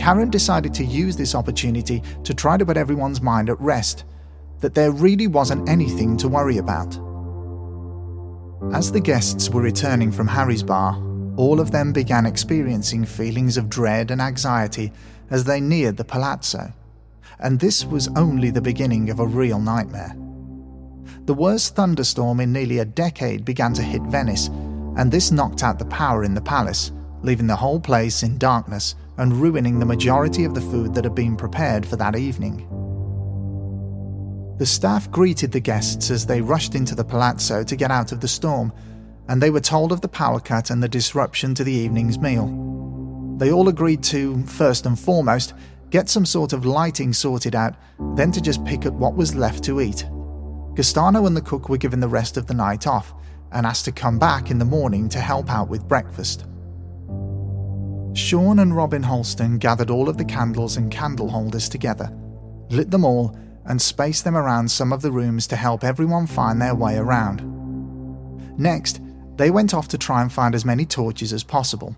Karen 0.00 0.30
decided 0.30 0.74
to 0.74 0.84
use 0.84 1.16
this 1.16 1.34
opportunity 1.34 2.02
to 2.24 2.34
try 2.34 2.56
to 2.56 2.66
put 2.66 2.76
everyone's 2.76 3.20
mind 3.20 3.50
at 3.50 3.60
rest 3.60 4.04
that 4.60 4.74
there 4.74 4.90
really 4.90 5.26
wasn't 5.26 5.68
anything 5.68 6.16
to 6.16 6.28
worry 6.28 6.58
about. 6.58 6.98
As 8.74 8.90
the 8.90 9.00
guests 9.00 9.50
were 9.50 9.62
returning 9.62 10.10
from 10.10 10.26
Harry's 10.26 10.62
bar, 10.62 10.96
all 11.36 11.60
of 11.60 11.70
them 11.70 11.92
began 11.92 12.26
experiencing 12.26 13.04
feelings 13.04 13.56
of 13.56 13.68
dread 13.68 14.10
and 14.10 14.20
anxiety 14.20 14.92
as 15.30 15.44
they 15.44 15.60
neared 15.60 15.96
the 15.96 16.04
palazzo 16.04 16.72
and 17.40 17.58
this 17.58 17.84
was 17.84 18.08
only 18.16 18.50
the 18.50 18.60
beginning 18.60 19.10
of 19.10 19.20
a 19.20 19.26
real 19.26 19.58
nightmare. 19.58 20.14
The 21.24 21.34
worst 21.34 21.74
thunderstorm 21.74 22.40
in 22.40 22.52
nearly 22.52 22.78
a 22.78 22.84
decade 22.84 23.44
began 23.44 23.72
to 23.74 23.82
hit 23.82 24.02
Venice, 24.02 24.48
and 24.96 25.10
this 25.10 25.30
knocked 25.30 25.62
out 25.62 25.78
the 25.78 25.84
power 25.86 26.24
in 26.24 26.34
the 26.34 26.40
palace, 26.40 26.92
leaving 27.22 27.46
the 27.46 27.56
whole 27.56 27.80
place 27.80 28.22
in 28.22 28.38
darkness 28.38 28.94
and 29.18 29.32
ruining 29.32 29.78
the 29.78 29.86
majority 29.86 30.44
of 30.44 30.54
the 30.54 30.60
food 30.60 30.94
that 30.94 31.04
had 31.04 31.14
been 31.14 31.36
prepared 31.36 31.84
for 31.84 31.96
that 31.96 32.16
evening. 32.16 32.66
The 34.58 34.66
staff 34.66 35.10
greeted 35.10 35.52
the 35.52 35.60
guests 35.60 36.10
as 36.10 36.26
they 36.26 36.42
rushed 36.42 36.74
into 36.74 36.94
the 36.94 37.04
palazzo 37.04 37.62
to 37.64 37.76
get 37.76 37.90
out 37.90 38.12
of 38.12 38.20
the 38.20 38.28
storm, 38.28 38.72
and 39.28 39.42
they 39.42 39.50
were 39.50 39.60
told 39.60 39.92
of 39.92 40.00
the 40.00 40.08
power 40.08 40.40
cut 40.40 40.70
and 40.70 40.82
the 40.82 40.88
disruption 40.88 41.54
to 41.54 41.64
the 41.64 41.72
evening's 41.72 42.18
meal. 42.18 42.46
They 43.38 43.50
all 43.50 43.68
agreed 43.68 44.02
to, 44.04 44.42
first 44.44 44.84
and 44.84 44.98
foremost, 44.98 45.54
get 45.88 46.08
some 46.08 46.26
sort 46.26 46.52
of 46.52 46.66
lighting 46.66 47.12
sorted 47.12 47.54
out, 47.54 47.74
then 48.16 48.32
to 48.32 48.40
just 48.40 48.64
pick 48.64 48.84
at 48.84 48.92
what 48.92 49.16
was 49.16 49.34
left 49.34 49.64
to 49.64 49.80
eat. 49.80 50.04
Gastano 50.74 51.26
and 51.26 51.36
the 51.36 51.40
cook 51.40 51.68
were 51.68 51.78
given 51.78 52.00
the 52.00 52.08
rest 52.08 52.36
of 52.36 52.46
the 52.46 52.54
night 52.54 52.86
off 52.86 53.14
and 53.52 53.66
asked 53.66 53.86
to 53.86 53.92
come 53.92 54.18
back 54.18 54.50
in 54.50 54.58
the 54.58 54.64
morning 54.64 55.08
to 55.08 55.20
help 55.20 55.50
out 55.50 55.68
with 55.68 55.88
breakfast. 55.88 56.44
Sean 58.14 58.58
and 58.58 58.76
Robin 58.76 59.02
Hurlstone 59.02 59.58
gathered 59.58 59.90
all 59.90 60.08
of 60.08 60.18
the 60.18 60.24
candles 60.24 60.76
and 60.76 60.90
candle 60.90 61.28
holders 61.28 61.68
together, 61.68 62.12
lit 62.68 62.90
them 62.90 63.04
all, 63.04 63.36
and 63.66 63.80
spaced 63.80 64.24
them 64.24 64.36
around 64.36 64.70
some 64.70 64.92
of 64.92 65.02
the 65.02 65.12
rooms 65.12 65.46
to 65.46 65.56
help 65.56 65.84
everyone 65.84 66.26
find 66.26 66.60
their 66.60 66.74
way 66.74 66.96
around. 66.96 67.40
Next, 68.58 69.00
they 69.36 69.50
went 69.50 69.74
off 69.74 69.88
to 69.88 69.98
try 69.98 70.22
and 70.22 70.32
find 70.32 70.54
as 70.54 70.64
many 70.64 70.84
torches 70.84 71.32
as 71.32 71.44
possible. 71.44 71.94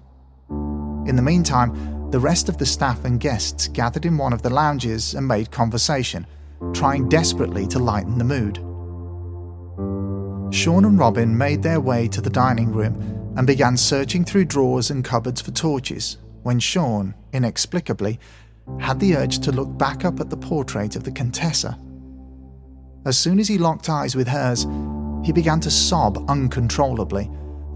In 0.50 1.16
the 1.16 1.22
meantime, 1.22 2.10
the 2.10 2.20
rest 2.20 2.48
of 2.48 2.58
the 2.58 2.66
staff 2.66 3.04
and 3.04 3.18
guests 3.18 3.68
gathered 3.68 4.04
in 4.04 4.18
one 4.18 4.34
of 4.34 4.42
the 4.42 4.50
lounges 4.50 5.14
and 5.14 5.26
made 5.26 5.50
conversation, 5.50 6.26
trying 6.74 7.08
desperately 7.08 7.66
to 7.68 7.78
lighten 7.78 8.18
the 8.18 8.24
mood. 8.24 8.56
Sean 10.54 10.84
and 10.84 10.98
Robin 10.98 11.36
made 11.36 11.62
their 11.62 11.80
way 11.80 12.06
to 12.08 12.20
the 12.20 12.28
dining 12.28 12.70
room 12.70 13.21
and 13.36 13.46
began 13.46 13.76
searching 13.76 14.24
through 14.24 14.44
drawers 14.44 14.90
and 14.90 15.04
cupboards 15.04 15.40
for 15.40 15.50
torches 15.50 16.18
when 16.42 16.58
Sean, 16.58 17.14
inexplicably, 17.32 18.18
had 18.78 19.00
the 19.00 19.16
urge 19.16 19.38
to 19.40 19.52
look 19.52 19.76
back 19.78 20.04
up 20.04 20.20
at 20.20 20.30
the 20.30 20.36
portrait 20.36 20.96
of 20.96 21.04
the 21.04 21.12
Contessa. 21.12 21.78
As 23.04 23.18
soon 23.18 23.38
as 23.38 23.48
he 23.48 23.58
locked 23.58 23.88
eyes 23.88 24.14
with 24.14 24.28
hers, 24.28 24.66
he 25.24 25.32
began 25.32 25.60
to 25.60 25.70
sob 25.70 26.24
uncontrollably, 26.28 27.30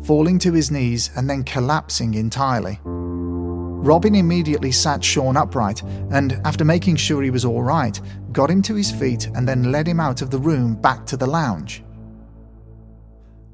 falling 0.05 0.39
to 0.41 0.53
his 0.53 0.71
knees 0.71 1.11
and 1.17 1.29
then 1.29 1.43
collapsing 1.43 2.15
entirely. 2.15 2.79
Robin 2.85 4.17
immediately 4.17 4.73
sat 4.73 5.03
Sean 5.03 5.37
upright 5.37 5.83
and, 6.11 6.41
after 6.45 6.65
making 6.65 6.97
sure 6.97 7.23
he 7.23 7.31
was 7.31 7.45
all 7.45 7.63
right, 7.63 8.01
got 8.33 8.51
him 8.51 8.63
to 8.63 8.75
his 8.75 8.91
feet 8.91 9.27
and 9.35 9.47
then 9.47 9.71
led 9.71 9.87
him 9.87 10.01
out 10.01 10.23
of 10.23 10.31
the 10.31 10.39
room 10.39 10.75
back 10.75 11.07
to 11.07 11.17
the 11.17 11.27
lounge. 11.27 11.85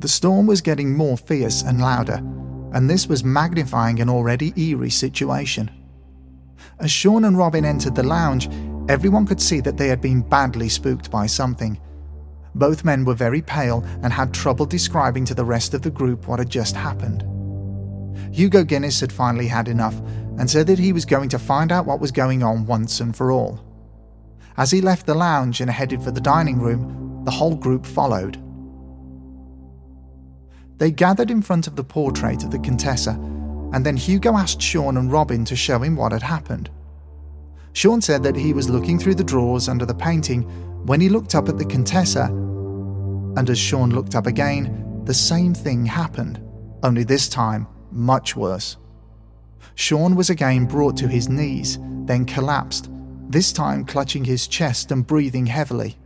The 0.03 0.09
storm 0.09 0.49
was 0.49 0.61
getting 0.61 0.97
more 0.97 1.17
fierce 1.17 1.63
and 1.63 1.81
louder, 1.81 2.17
and 2.73 2.91
this 2.91 3.07
was 3.07 3.23
magnifying 3.23 4.01
an 4.01 4.11
already 4.11 4.53
eerie 4.57 4.91
situation. 4.91 5.71
As 6.81 6.91
Sean 6.91 7.25
and 7.25 7.39
Robin 7.39 7.65
entered 7.65 7.95
the 7.95 8.03
lounge, 8.03 8.49
everyone 8.89 9.27
could 9.27 9.41
see 9.41 9.61
that 9.61 9.77
they 9.77 9.87
had 9.87 10.01
been 10.01 10.29
badly 10.29 10.69
spooked 10.69 11.09
by 11.09 11.27
something. 11.27 11.81
Both 12.57 12.85
men 12.85 13.05
were 13.05 13.15
very 13.15 13.43
pale 13.43 13.85
and 14.03 14.13
had 14.13 14.35
trouble 14.35 14.67
describing 14.67 15.25
to 15.27 15.35
the 15.35 15.45
rest 15.45 15.73
of 15.73 15.83
the 15.83 15.91
group 15.91 16.27
what 16.27 16.41
had 16.41 16.51
just 16.51 16.75
happened. 16.75 17.23
Hugo 18.35 18.65
Guinness 18.65 18.99
had 18.99 19.13
finally 19.13 19.47
had 19.47 19.69
enough 19.69 19.97
and 20.37 20.51
said 20.51 20.67
that 20.67 20.81
he 20.81 20.93
was 20.93 21.05
going 21.05 21.29
to 21.29 21.39
find 21.39 21.71
out 21.71 21.87
what 21.87 22.01
was 22.01 22.11
going 22.11 22.43
on 22.43 22.67
once 22.67 22.99
and 22.99 23.17
for 23.17 23.31
all. 23.31 23.65
As 24.57 24.73
he 24.73 24.81
left 24.81 25.07
the 25.07 25.15
lounge 25.15 25.61
and 25.61 25.71
headed 25.71 26.03
for 26.03 26.11
the 26.11 26.21
dining 26.21 26.59
room, 26.59 27.23
the 27.25 27.31
whole 27.31 27.55
group 27.55 27.87
followed. 27.87 28.43
They 30.83 30.91
gathered 30.91 31.31
in 31.31 31.43
front 31.43 31.69
of 31.69 31.77
the 31.77 31.85
portrait 31.85 32.43
of 32.43 32.51
the 32.51 32.59
Contessa, 32.59 33.13
and 33.73 33.87
then 33.87 33.97
Hugo 33.97 34.37
asked 34.37 34.61
Sean 34.61 34.97
and 34.97 35.13
Robin 35.13 35.45
to 35.45 35.55
show 35.55 35.79
him 35.79 35.95
what 35.95 36.11
had 36.11 36.25
happened. 36.25 36.71
Sean 37.73 38.01
said 38.01 38.25
that 38.25 38.35
he 38.35 38.53
was 38.53 38.69
looking 38.69 38.99
through 38.99 39.15
the 39.15 39.23
drawers 39.23 39.69
under 39.69 39.87
the 39.87 39.95
painting 39.95 40.43
when 40.85 41.01
he 41.01 41.09
looked 41.09 41.37
up 41.37 41.49
at 41.49 41.57
the 41.57 41.65
Contessa, 41.65 42.25
and 42.25 43.49
as 43.49 43.61
Sean 43.61 43.91
looked 43.91 44.17
up 44.17 44.27
again, 44.27 45.05
the 45.05 45.15
same 45.15 45.55
thing 45.55 45.87
happened, 45.87 46.43
only 46.83 47.05
this 47.05 47.29
time 47.29 47.69
much 47.93 48.35
worse. 48.35 48.77
Sean 49.77 50.17
was 50.17 50.31
again 50.31 50.67
brought 50.67 50.97
to 50.97 51.07
his 51.07 51.29
knees, 51.29 51.79
then 52.07 52.25
collapsed, 52.25 52.91
this 53.29 53.53
time 53.53 53.85
clutching 53.85 54.25
his 54.25 54.49
chest 54.49 54.91
and 54.91 55.07
breathing 55.07 55.47
heavily. 55.47 55.97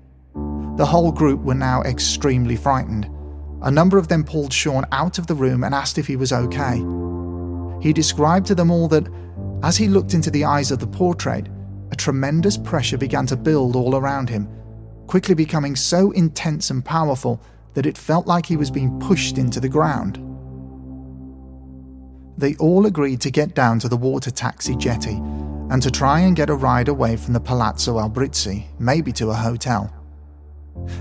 The 0.76 0.85
whole 0.85 1.12
group 1.12 1.40
were 1.40 1.54
now 1.54 1.80
extremely 1.85 2.56
frightened. 2.56 3.11
A 3.66 3.70
number 3.70 3.99
of 3.99 4.06
them 4.06 4.23
pulled 4.23 4.52
Sean 4.52 4.85
out 4.92 5.18
of 5.18 5.26
the 5.26 5.35
room 5.35 5.64
and 5.64 5.75
asked 5.75 5.99
if 5.99 6.06
he 6.06 6.14
was 6.14 6.32
okay. 6.32 6.76
He 7.82 7.92
described 7.92 8.46
to 8.46 8.54
them 8.54 8.70
all 8.70 8.87
that, 8.87 9.08
as 9.64 9.76
he 9.76 9.88
looked 9.88 10.14
into 10.14 10.30
the 10.30 10.44
eyes 10.44 10.70
of 10.70 10.78
the 10.78 10.87
portrait, 10.87 11.49
a 11.90 11.96
tremendous 11.96 12.56
pressure 12.56 12.96
began 12.96 13.26
to 13.26 13.37
build 13.37 13.75
all 13.75 13.96
around 13.96 14.28
him, 14.28 14.49
quickly 15.08 15.35
becoming 15.35 15.75
so 15.75 16.12
intense 16.12 16.70
and 16.70 16.85
powerful 16.85 17.42
that 17.75 17.87
it 17.87 17.99
felt 17.99 18.28
like 18.28 18.46
he 18.46 18.56
was 18.56 18.70
being 18.70 19.00
pushed 19.00 19.37
into 19.37 19.58
the 19.58 19.68
ground. 19.68 20.23
They 22.38 22.54
all 22.56 22.87
agreed 22.87 23.20
to 23.23 23.32
get 23.32 23.56
down 23.56 23.80
to 23.80 23.88
the 23.88 23.96
water 23.96 24.30
taxi 24.30 24.76
jetty 24.76 25.16
and 25.70 25.82
to 25.82 25.90
try 25.90 26.20
and 26.20 26.37
get 26.37 26.50
a 26.50 26.54
ride 26.54 26.87
away 26.87 27.16
from 27.16 27.32
the 27.32 27.40
Palazzo 27.40 27.96
Albrizzi, 27.96 28.66
maybe 28.78 29.11
to 29.14 29.30
a 29.30 29.35
hotel. 29.35 29.92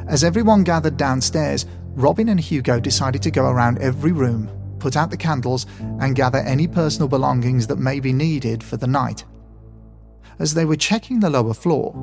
As 0.08 0.24
everyone 0.24 0.64
gathered 0.64 0.98
downstairs, 0.98 1.68
Robin 1.96 2.28
and 2.28 2.40
Hugo 2.40 2.80
decided 2.80 3.24
to 3.24 3.32
go 3.32 3.46
around 3.46 3.78
every 3.80 4.12
room, 4.12 4.50
put 4.80 4.98
out 4.98 5.10
the 5.10 5.18
candles, 5.18 5.66
and 6.02 6.14
gather 6.16 6.40
any 6.40 6.68
personal 6.68 7.08
belongings 7.08 7.68
that 7.68 7.80
may 7.80 8.02
be 8.02 8.12
needed 8.12 8.62
for 8.62 8.76
the 8.76 8.88
night. 8.88 9.24
As 10.38 10.54
they 10.54 10.66
were 10.66 10.76
checking 10.76 11.22
the 11.22 11.30
lower 11.30 11.54
floor, 11.54 11.96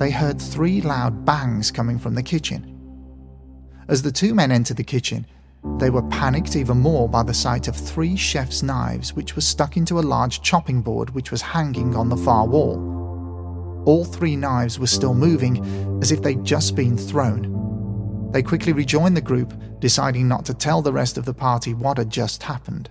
they 0.00 0.10
heard 0.10 0.40
three 0.40 0.80
loud 0.80 1.24
bangs 1.24 1.70
coming 1.70 1.96
from 1.96 2.16
the 2.16 2.24
kitchen. 2.24 2.72
As 3.86 4.02
the 4.02 4.10
two 4.10 4.34
men 4.34 4.50
entered 4.50 4.78
the 4.78 4.82
kitchen, 4.82 5.24
they 5.78 5.90
were 5.90 6.02
panicked 6.08 6.56
even 6.56 6.78
more 6.78 7.08
by 7.08 7.22
the 7.22 7.32
sight 7.32 7.68
of 7.68 7.76
three 7.76 8.16
chef's 8.16 8.64
knives 8.64 9.14
which 9.14 9.36
were 9.36 9.42
stuck 9.42 9.76
into 9.76 10.00
a 10.00 10.02
large 10.02 10.42
chopping 10.42 10.82
board 10.82 11.10
which 11.10 11.30
was 11.30 11.40
hanging 11.40 11.94
on 11.94 12.08
the 12.08 12.16
far 12.16 12.48
wall. 12.48 13.82
All 13.86 14.04
three 14.04 14.34
knives 14.34 14.80
were 14.80 14.88
still 14.88 15.14
moving, 15.14 15.64
as 16.02 16.10
if 16.10 16.20
they'd 16.20 16.42
just 16.42 16.74
been 16.74 16.98
thrown. 16.98 17.55
They 18.36 18.42
quickly 18.42 18.74
rejoined 18.74 19.16
the 19.16 19.22
group, 19.22 19.54
deciding 19.80 20.28
not 20.28 20.44
to 20.44 20.52
tell 20.52 20.82
the 20.82 20.92
rest 20.92 21.16
of 21.16 21.24
the 21.24 21.32
party 21.32 21.72
what 21.72 21.96
had 21.96 22.10
just 22.10 22.42
happened. 22.42 22.90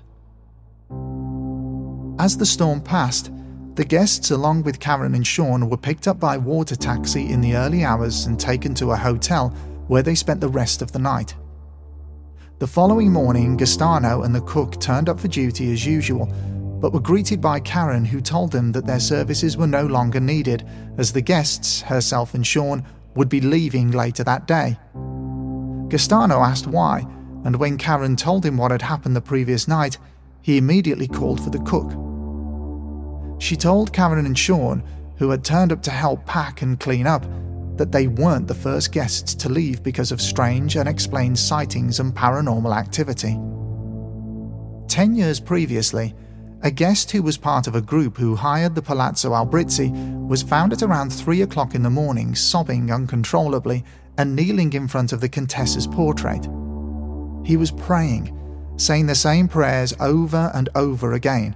As 2.18 2.36
the 2.36 2.48
storm 2.48 2.82
passed, 2.82 3.30
the 3.76 3.86
guests, 3.86 4.32
along 4.32 4.64
with 4.64 4.80
Karen 4.80 5.14
and 5.14 5.28
Sean, 5.28 5.70
were 5.70 5.78
picked 5.78 6.08
up 6.08 6.20
by 6.20 6.36
water 6.36 6.76
taxi 6.76 7.30
in 7.30 7.42
the 7.42 7.56
early 7.56 7.84
hours 7.84 8.26
and 8.26 8.40
taken 8.40 8.74
to 8.74 8.90
a 8.90 8.96
hotel 8.96 9.50
where 9.88 10.02
they 10.02 10.16
spent 10.16 10.42
the 10.42 10.50
rest 10.50 10.82
of 10.82 10.92
the 10.92 10.98
night. 10.98 11.36
The 12.58 12.66
following 12.66 13.12
morning, 13.12 13.56
Gastano 13.56 14.26
and 14.26 14.34
the 14.34 14.42
cook 14.42 14.82
turned 14.82 15.10
up 15.10 15.20
for 15.20 15.28
duty 15.28 15.72
as 15.72 15.86
usual, 15.86 16.26
but 16.82 16.92
were 16.92 17.00
greeted 17.00 17.40
by 17.40 17.60
Karen, 17.60 18.06
who 18.06 18.20
told 18.20 18.52
them 18.52 18.72
that 18.72 18.88
their 18.88 19.00
services 19.00 19.58
were 19.58 19.68
no 19.68 19.86
longer 19.86 20.20
needed, 20.20 20.68
as 20.98 21.14
the 21.14 21.22
guests, 21.22 21.82
herself 21.82 22.34
and 22.34 22.48
Sean, 22.48 22.84
would 23.14 23.30
be 23.30 23.42
leaving 23.42 23.92
later 23.92 24.24
that 24.24 24.48
day. 24.48 24.80
Gastano 25.88 26.46
asked 26.46 26.68
why, 26.68 27.06
and 27.44 27.56
when 27.58 27.78
Karen 27.78 28.16
told 28.16 28.46
him 28.46 28.58
what 28.58 28.72
had 28.72 28.82
happened 28.82 29.16
the 29.16 29.22
previous 29.22 29.68
night, 29.68 29.98
he 30.42 30.58
immediately 30.58 31.08
called 31.08 31.44
for 31.44 31.50
the 31.50 31.60
cook. 31.60 31.92
She 33.42 33.56
told 33.56 33.94
Karen 33.94 34.26
and 34.26 34.38
Sean, 34.38 34.84
who 35.18 35.30
had 35.30 35.44
turned 35.44 35.72
up 35.72 35.82
to 35.84 35.92
help 35.92 36.26
pack 36.26 36.62
and 36.62 36.80
clean 36.80 37.08
up, 37.08 37.26
that 37.78 37.92
they 37.92 38.08
weren't 38.08 38.48
the 38.48 38.54
first 38.54 38.92
guests 38.92 39.36
to 39.36 39.50
leave 39.50 39.84
because 39.84 40.12
of 40.12 40.22
strange, 40.22 40.78
unexplained 40.78 41.38
sightings 41.38 42.00
and 42.00 42.16
paranormal 42.16 42.76
activity. 42.76 43.38
Ten 44.88 45.16
years 45.16 45.40
previously, 45.40 46.16
a 46.62 46.72
guest 46.72 47.12
who 47.12 47.22
was 47.22 47.38
part 47.38 47.68
of 47.68 47.76
a 47.76 47.82
group 47.82 48.18
who 48.18 48.36
hired 48.36 48.76
the 48.76 48.82
Palazzo 48.82 49.32
Albrizzi 49.32 49.92
was 50.28 50.42
found 50.42 50.74
at 50.74 50.82
around 50.82 51.12
3 51.12 51.42
o'clock 51.42 51.76
in 51.76 51.84
the 51.84 51.90
morning 51.90 52.34
sobbing 52.34 52.92
uncontrollably 52.92 53.84
and 54.18 54.36
kneeling 54.36 54.74
in 54.74 54.88
front 54.88 55.14
of 55.14 55.22
the 55.22 55.30
Contessa's 55.30 55.88
portrait. 55.88 56.48
He 57.46 57.58
was 57.58 57.72
praying, 57.72 58.36
saying 58.78 59.08
the 59.08 59.16
same 59.16 59.48
prayers 59.48 59.94
over 60.00 60.52
and 60.54 60.70
over 60.76 61.14
again. 61.14 61.56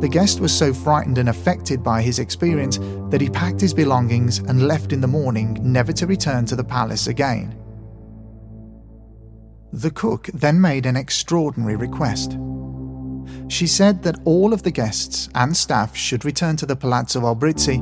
The 0.00 0.08
guest 0.08 0.40
was 0.40 0.56
so 0.56 0.74
frightened 0.74 1.16
and 1.16 1.28
affected 1.28 1.82
by 1.82 2.02
his 2.02 2.18
experience 2.18 2.78
that 3.10 3.20
he 3.20 3.30
packed 3.30 3.60
his 3.60 3.72
belongings 3.72 4.38
and 4.38 4.68
left 4.68 4.92
in 4.92 5.00
the 5.00 5.06
morning, 5.06 5.58
never 5.62 5.92
to 5.94 6.06
return 6.06 6.44
to 6.46 6.56
the 6.56 6.64
palace 6.64 7.06
again. 7.06 7.56
The 9.72 9.90
cook 9.90 10.26
then 10.34 10.60
made 10.60 10.86
an 10.86 10.96
extraordinary 10.96 11.76
request. 11.76 12.38
She 13.48 13.66
said 13.66 14.02
that 14.02 14.20
all 14.24 14.52
of 14.52 14.62
the 14.62 14.70
guests 14.70 15.28
and 15.34 15.56
staff 15.56 15.96
should 15.96 16.24
return 16.24 16.56
to 16.56 16.66
the 16.66 16.76
Palazzo 16.76 17.20
Albrizzi 17.22 17.78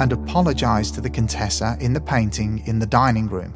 and 0.00 0.12
apologise 0.12 0.90
to 0.90 1.00
the 1.00 1.10
Contessa 1.10 1.76
in 1.80 1.92
the 1.92 2.00
painting 2.00 2.66
in 2.66 2.78
the 2.78 2.86
dining 2.86 3.28
room. 3.28 3.54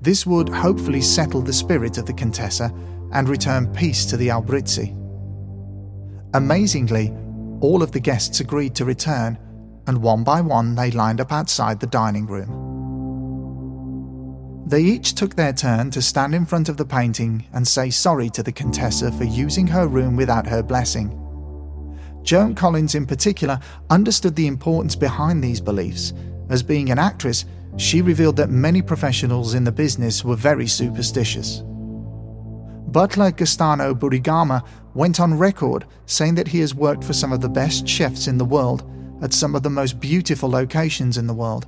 This 0.00 0.26
would 0.26 0.48
hopefully 0.48 1.00
settle 1.00 1.40
the 1.40 1.52
spirit 1.52 1.96
of 1.98 2.06
the 2.06 2.12
Contessa 2.12 2.74
and 3.12 3.28
return 3.28 3.72
peace 3.72 4.04
to 4.06 4.16
the 4.16 4.28
Albrizzi. 4.28 4.94
Amazingly, 6.34 7.14
all 7.60 7.82
of 7.82 7.92
the 7.92 8.00
guests 8.00 8.40
agreed 8.40 8.74
to 8.74 8.84
return, 8.84 9.38
and 9.86 10.02
one 10.02 10.24
by 10.24 10.40
one 10.40 10.74
they 10.74 10.90
lined 10.90 11.20
up 11.20 11.32
outside 11.32 11.78
the 11.78 11.86
dining 11.86 12.26
room. 12.26 12.62
They 14.66 14.82
each 14.82 15.14
took 15.14 15.36
their 15.36 15.52
turn 15.52 15.90
to 15.92 16.02
stand 16.02 16.34
in 16.34 16.44
front 16.46 16.68
of 16.68 16.76
the 16.76 16.86
painting 16.86 17.46
and 17.52 17.68
say 17.68 17.90
sorry 17.90 18.30
to 18.30 18.42
the 18.42 18.52
Contessa 18.52 19.12
for 19.12 19.24
using 19.24 19.68
her 19.68 19.86
room 19.86 20.16
without 20.16 20.46
her 20.46 20.62
blessing. 20.62 21.20
Joan 22.24 22.54
Collins, 22.54 22.94
in 22.94 23.06
particular, 23.06 23.60
understood 23.90 24.34
the 24.34 24.46
importance 24.46 24.96
behind 24.96 25.44
these 25.44 25.60
beliefs. 25.60 26.12
As 26.48 26.62
being 26.62 26.90
an 26.90 26.98
actress, 26.98 27.44
she 27.76 28.02
revealed 28.02 28.36
that 28.36 28.50
many 28.50 28.82
professionals 28.82 29.54
in 29.54 29.64
the 29.64 29.72
business 29.72 30.24
were 30.24 30.36
very 30.36 30.66
superstitious. 30.66 31.62
Butler 32.88 33.32
Gastano 33.32 33.94
Burigama 33.94 34.66
went 34.94 35.20
on 35.20 35.36
record 35.36 35.84
saying 36.06 36.36
that 36.36 36.48
he 36.48 36.60
has 36.60 36.74
worked 36.74 37.04
for 37.04 37.12
some 37.12 37.32
of 37.32 37.40
the 37.40 37.48
best 37.48 37.86
chefs 37.86 38.26
in 38.26 38.38
the 38.38 38.44
world 38.44 38.90
at 39.22 39.32
some 39.32 39.54
of 39.54 39.62
the 39.62 39.70
most 39.70 40.00
beautiful 40.00 40.48
locations 40.48 41.18
in 41.18 41.26
the 41.26 41.34
world, 41.34 41.66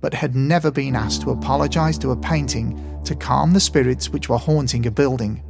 but 0.00 0.14
had 0.14 0.34
never 0.34 0.70
been 0.70 0.96
asked 0.96 1.22
to 1.22 1.30
apologize 1.30 1.98
to 1.98 2.10
a 2.10 2.16
painting 2.16 3.00
to 3.04 3.14
calm 3.14 3.52
the 3.52 3.60
spirits 3.60 4.08
which 4.08 4.28
were 4.28 4.38
haunting 4.38 4.86
a 4.86 4.90
building. 4.90 5.42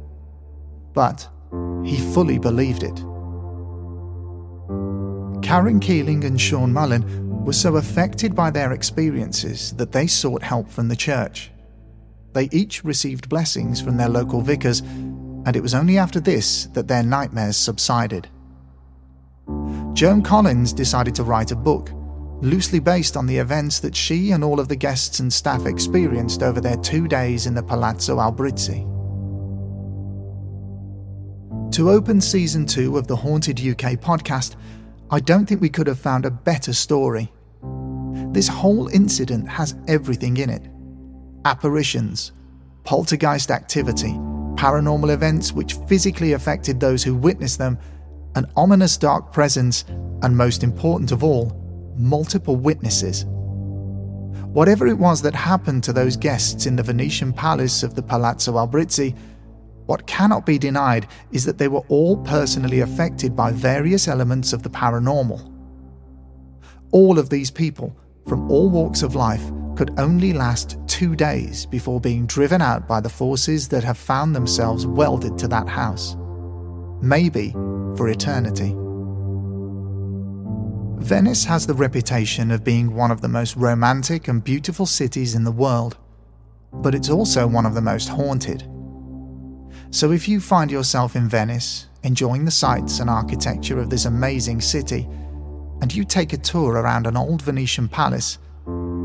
But 0.93 1.27
he 1.85 1.97
fully 2.13 2.37
believed 2.37 2.83
it. 2.83 3.03
Karen 5.53 5.79
Keeling 5.79 6.23
and 6.23 6.41
Sean 6.41 6.73
Mullen 6.73 7.45
were 7.45 7.53
so 7.53 7.75
affected 7.75 8.33
by 8.33 8.49
their 8.49 8.71
experiences 8.71 9.71
that 9.73 9.91
they 9.91 10.07
sought 10.07 10.41
help 10.41 10.67
from 10.67 10.87
the 10.87 10.95
church. 10.95 11.51
They 12.33 12.49
each 12.51 12.83
received 12.83 13.29
blessings 13.29 13.79
from 13.79 13.95
their 13.95 14.09
local 14.09 14.41
vicars 14.41 14.79
and 14.79 15.55
it 15.55 15.61
was 15.61 15.75
only 15.75 15.99
after 15.99 16.19
this 16.19 16.65
that 16.73 16.87
their 16.87 17.03
nightmares 17.03 17.55
subsided. 17.55 18.27
Joan 19.93 20.23
Collins 20.23 20.73
decided 20.73 21.13
to 21.13 21.23
write 21.23 21.51
a 21.51 21.55
book, 21.55 21.91
loosely 22.41 22.79
based 22.79 23.15
on 23.15 23.27
the 23.27 23.37
events 23.37 23.79
that 23.81 23.95
she 23.95 24.31
and 24.31 24.43
all 24.43 24.59
of 24.59 24.69
the 24.69 24.75
guests 24.75 25.19
and 25.19 25.31
staff 25.31 25.67
experienced 25.67 26.41
over 26.41 26.61
their 26.61 26.77
two 26.77 27.07
days 27.07 27.45
in 27.45 27.53
the 27.53 27.61
Palazzo 27.61 28.17
Albrizzi. 28.17 28.89
To 31.73 31.91
open 31.91 32.21
season 32.21 32.65
two 32.65 32.97
of 32.97 33.05
the 33.05 33.15
Haunted 33.15 33.59
UK 33.59 33.99
podcast, 33.99 34.55
I 35.13 35.19
don't 35.19 35.45
think 35.45 35.61
we 35.61 35.69
could 35.69 35.85
have 35.85 35.99
found 35.99 36.25
a 36.25 36.31
better 36.31 36.73
story. 36.73 37.31
This 38.31 38.47
whole 38.47 38.87
incident 38.87 39.47
has 39.47 39.75
everything 39.87 40.37
in 40.37 40.49
it 40.49 40.67
apparitions, 41.45 42.31
poltergeist 42.83 43.51
activity, 43.51 44.13
paranormal 44.55 45.13
events 45.13 45.53
which 45.53 45.75
physically 45.87 46.33
affected 46.33 46.79
those 46.79 47.03
who 47.03 47.13
witnessed 47.13 47.59
them, 47.59 47.77
an 48.33 48.47
ominous 48.55 48.97
dark 48.97 49.31
presence, 49.31 49.85
and 50.23 50.35
most 50.35 50.63
important 50.63 51.11
of 51.11 51.23
all, 51.23 51.61
multiple 51.95 52.55
witnesses. 52.55 53.25
Whatever 54.47 54.87
it 54.87 54.97
was 54.97 55.21
that 55.21 55.35
happened 55.35 55.83
to 55.83 55.93
those 55.93 56.17
guests 56.17 56.65
in 56.65 56.75
the 56.75 56.81
Venetian 56.81 57.33
palace 57.33 57.83
of 57.83 57.93
the 57.93 58.01
Palazzo 58.01 58.53
Albrizzi, 58.53 59.15
what 59.85 60.07
cannot 60.07 60.45
be 60.45 60.57
denied 60.57 61.07
is 61.31 61.45
that 61.45 61.57
they 61.57 61.67
were 61.67 61.83
all 61.89 62.17
personally 62.17 62.79
affected 62.79 63.35
by 63.35 63.51
various 63.51 64.07
elements 64.07 64.53
of 64.53 64.63
the 64.63 64.69
paranormal. 64.69 65.51
All 66.91 67.19
of 67.19 67.29
these 67.29 67.51
people, 67.51 67.97
from 68.27 68.49
all 68.49 68.69
walks 68.69 69.01
of 69.01 69.15
life, 69.15 69.43
could 69.75 69.99
only 69.99 70.33
last 70.33 70.77
two 70.87 71.15
days 71.15 71.65
before 71.65 71.99
being 71.99 72.27
driven 72.27 72.61
out 72.61 72.87
by 72.87 73.01
the 73.01 73.09
forces 73.09 73.67
that 73.69 73.83
have 73.83 73.97
found 73.97 74.35
themselves 74.35 74.85
welded 74.85 75.37
to 75.39 75.47
that 75.47 75.67
house. 75.67 76.15
Maybe 77.01 77.51
for 77.97 78.07
eternity. 78.09 78.75
Venice 81.03 81.43
has 81.43 81.67
the 81.67 81.73
reputation 81.73 82.51
of 82.51 82.63
being 82.63 82.95
one 82.95 83.11
of 83.11 83.19
the 83.19 83.27
most 83.27 83.57
romantic 83.57 84.29
and 84.29 84.43
beautiful 84.43 84.85
cities 84.85 85.35
in 85.35 85.43
the 85.43 85.51
world, 85.51 85.97
but 86.71 86.95
it's 86.95 87.09
also 87.09 87.45
one 87.45 87.65
of 87.65 87.73
the 87.73 87.81
most 87.81 88.07
haunted. 88.07 88.63
So 89.93 90.11
if 90.11 90.27
you 90.27 90.39
find 90.39 90.71
yourself 90.71 91.15
in 91.15 91.29
Venice, 91.29 91.85
enjoying 92.01 92.45
the 92.45 92.51
sights 92.51 92.99
and 92.99 93.11
architecture 93.11 93.79
of 93.79 93.91
this 93.91 94.05
amazing 94.05 94.59
city, 94.59 95.07
and 95.81 95.93
you 95.93 96.03
take 96.03 96.33
a 96.33 96.37
tour 96.37 96.73
around 96.73 97.05
an 97.05 97.15
old 97.15 97.43
Venetian 97.43 97.87
palace, 97.87 98.39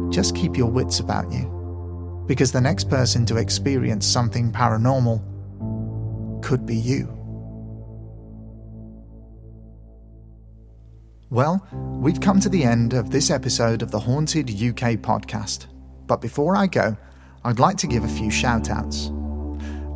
just 0.08 0.34
keep 0.34 0.56
your 0.56 0.70
wits 0.70 1.00
about 1.00 1.30
you. 1.30 2.24
Because 2.26 2.52
the 2.52 2.60
next 2.62 2.88
person 2.88 3.26
to 3.26 3.36
experience 3.36 4.06
something 4.06 4.50
paranormal 4.50 5.22
could 6.42 6.64
be 6.64 6.76
you. 6.76 7.04
Well, 11.28 11.68
we've 12.00 12.22
come 12.22 12.40
to 12.40 12.48
the 12.48 12.64
end 12.64 12.94
of 12.94 13.10
this 13.10 13.30
episode 13.30 13.82
of 13.82 13.90
the 13.90 14.00
Haunted 14.00 14.48
UK 14.48 14.96
podcast. 15.02 15.66
But 16.06 16.22
before 16.22 16.56
I 16.56 16.66
go, 16.66 16.96
I'd 17.44 17.58
like 17.58 17.76
to 17.76 17.86
give 17.86 18.04
a 18.04 18.08
few 18.08 18.30
shout 18.30 18.70
outs. 18.70 19.10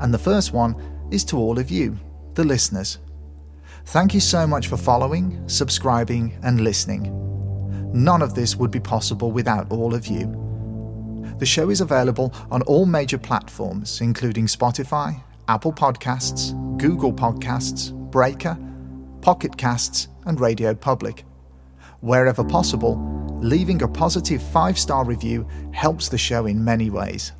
And 0.02 0.12
the 0.12 0.18
first 0.18 0.52
one 0.52 0.74
is 1.10 1.24
to 1.26 1.38
all 1.38 1.58
of 1.58 1.70
you, 1.70 1.96
the 2.34 2.44
listeners. 2.44 2.98
Thank 3.86 4.14
you 4.14 4.20
so 4.20 4.46
much 4.46 4.66
for 4.66 4.76
following, 4.76 5.48
subscribing, 5.48 6.38
and 6.42 6.60
listening. 6.60 7.10
None 7.94 8.20
of 8.20 8.34
this 8.34 8.56
would 8.56 8.70
be 8.70 8.80
possible 8.80 9.32
without 9.32 9.70
all 9.70 9.94
of 9.94 10.06
you. 10.06 10.38
The 11.38 11.46
show 11.46 11.70
is 11.70 11.80
available 11.80 12.34
on 12.50 12.62
all 12.62 12.84
major 12.84 13.18
platforms, 13.18 14.00
including 14.00 14.46
Spotify, 14.46 15.22
Apple 15.48 15.72
Podcasts, 15.72 16.52
Google 16.78 17.12
Podcasts, 17.12 17.92
Breaker, 18.10 18.58
Pocket 19.20 19.56
Casts, 19.56 20.08
and 20.26 20.40
Radio 20.40 20.74
Public. 20.74 21.24
Wherever 22.00 22.42
possible, 22.42 22.96
leaving 23.40 23.82
a 23.82 23.88
positive 23.88 24.42
five 24.42 24.78
star 24.78 25.04
review 25.04 25.46
helps 25.72 26.08
the 26.08 26.18
show 26.18 26.46
in 26.46 26.64
many 26.64 26.90
ways. 26.90 27.32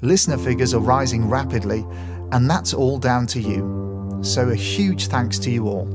Listener 0.00 0.38
figures 0.38 0.74
are 0.74 0.80
rising 0.80 1.28
rapidly, 1.28 1.84
and 2.32 2.48
that's 2.48 2.72
all 2.72 2.98
down 2.98 3.26
to 3.28 3.40
you. 3.40 4.20
So, 4.22 4.50
a 4.50 4.54
huge 4.54 5.08
thanks 5.08 5.38
to 5.40 5.50
you 5.50 5.66
all. 5.68 5.88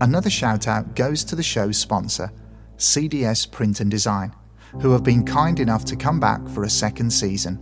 Another 0.00 0.30
shout 0.30 0.68
out 0.68 0.94
goes 0.94 1.24
to 1.24 1.36
the 1.36 1.42
show's 1.42 1.76
sponsor, 1.76 2.30
CDS 2.76 3.50
Print 3.50 3.80
and 3.80 3.90
Design, 3.90 4.32
who 4.80 4.92
have 4.92 5.02
been 5.02 5.24
kind 5.24 5.58
enough 5.58 5.84
to 5.86 5.96
come 5.96 6.20
back 6.20 6.46
for 6.48 6.62
a 6.62 6.70
second 6.70 7.10
season. 7.10 7.58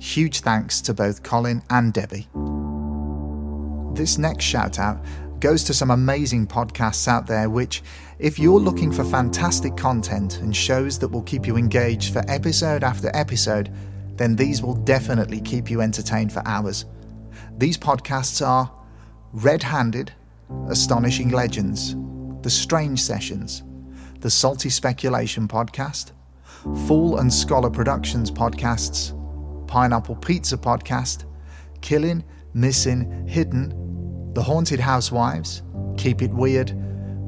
Huge 0.00 0.40
thanks 0.40 0.80
to 0.82 0.94
both 0.94 1.22
Colin 1.22 1.62
and 1.70 1.92
Debbie. 1.92 2.28
This 3.94 4.18
next 4.18 4.44
shout 4.44 4.78
out 4.78 5.04
goes 5.40 5.62
to 5.64 5.74
some 5.74 5.90
amazing 5.90 6.46
podcasts 6.46 7.06
out 7.06 7.26
there, 7.26 7.48
which, 7.48 7.82
if 8.18 8.38
you're 8.38 8.60
looking 8.60 8.92
for 8.92 9.04
fantastic 9.04 9.76
content 9.76 10.38
and 10.38 10.54
shows 10.54 10.98
that 10.98 11.08
will 11.08 11.22
keep 11.22 11.46
you 11.46 11.56
engaged 11.56 12.12
for 12.12 12.24
episode 12.28 12.82
after 12.82 13.10
episode, 13.14 13.70
then 14.20 14.36
these 14.36 14.60
will 14.62 14.74
definitely 14.74 15.40
keep 15.40 15.70
you 15.70 15.80
entertained 15.80 16.30
for 16.30 16.46
hours. 16.46 16.84
These 17.56 17.78
podcasts 17.78 18.46
are 18.46 18.70
Red 19.32 19.62
Handed, 19.62 20.12
Astonishing 20.68 21.30
Legends, 21.30 21.96
The 22.42 22.50
Strange 22.50 23.00
Sessions, 23.00 23.62
The 24.18 24.28
Salty 24.28 24.68
Speculation 24.68 25.48
Podcast, 25.48 26.12
Fool 26.86 27.16
and 27.16 27.32
Scholar 27.32 27.70
Productions 27.70 28.30
Podcasts, 28.30 29.16
Pineapple 29.66 30.16
Pizza 30.16 30.58
Podcast, 30.58 31.24
Killing, 31.80 32.22
Missing, 32.52 33.26
Hidden, 33.26 34.34
The 34.34 34.42
Haunted 34.42 34.80
Housewives, 34.80 35.62
Keep 35.96 36.20
It 36.20 36.30
Weird, 36.30 36.76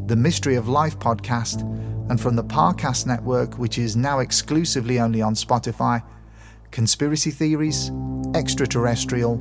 The 0.08 0.16
Mystery 0.16 0.56
of 0.56 0.68
Life 0.68 0.98
Podcast, 0.98 1.62
and 2.10 2.20
from 2.20 2.36
the 2.36 2.44
Parcast 2.44 3.06
Network, 3.06 3.58
which 3.58 3.78
is 3.78 3.96
now 3.96 4.18
exclusively 4.18 5.00
only 5.00 5.22
on 5.22 5.34
Spotify, 5.34 6.02
Conspiracy 6.72 7.30
Theories, 7.30 7.92
Extraterrestrial, 8.34 9.36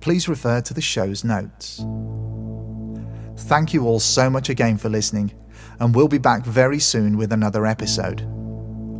please 0.00 0.28
refer 0.28 0.62
to 0.62 0.72
the 0.72 0.80
show's 0.80 1.24
notes. 1.24 1.84
Thank 3.48 3.74
you 3.74 3.84
all 3.84 4.00
so 4.00 4.30
much 4.30 4.48
again 4.48 4.78
for 4.78 4.88
listening, 4.88 5.34
and 5.78 5.94
we'll 5.94 6.08
be 6.08 6.18
back 6.18 6.44
very 6.44 6.78
soon 6.78 7.18
with 7.18 7.32
another 7.32 7.66
episode. 7.66 8.22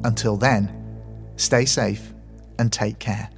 Until 0.04 0.36
then, 0.36 0.70
stay 1.36 1.64
safe 1.64 2.12
and 2.58 2.70
take 2.70 2.98
care. 2.98 3.30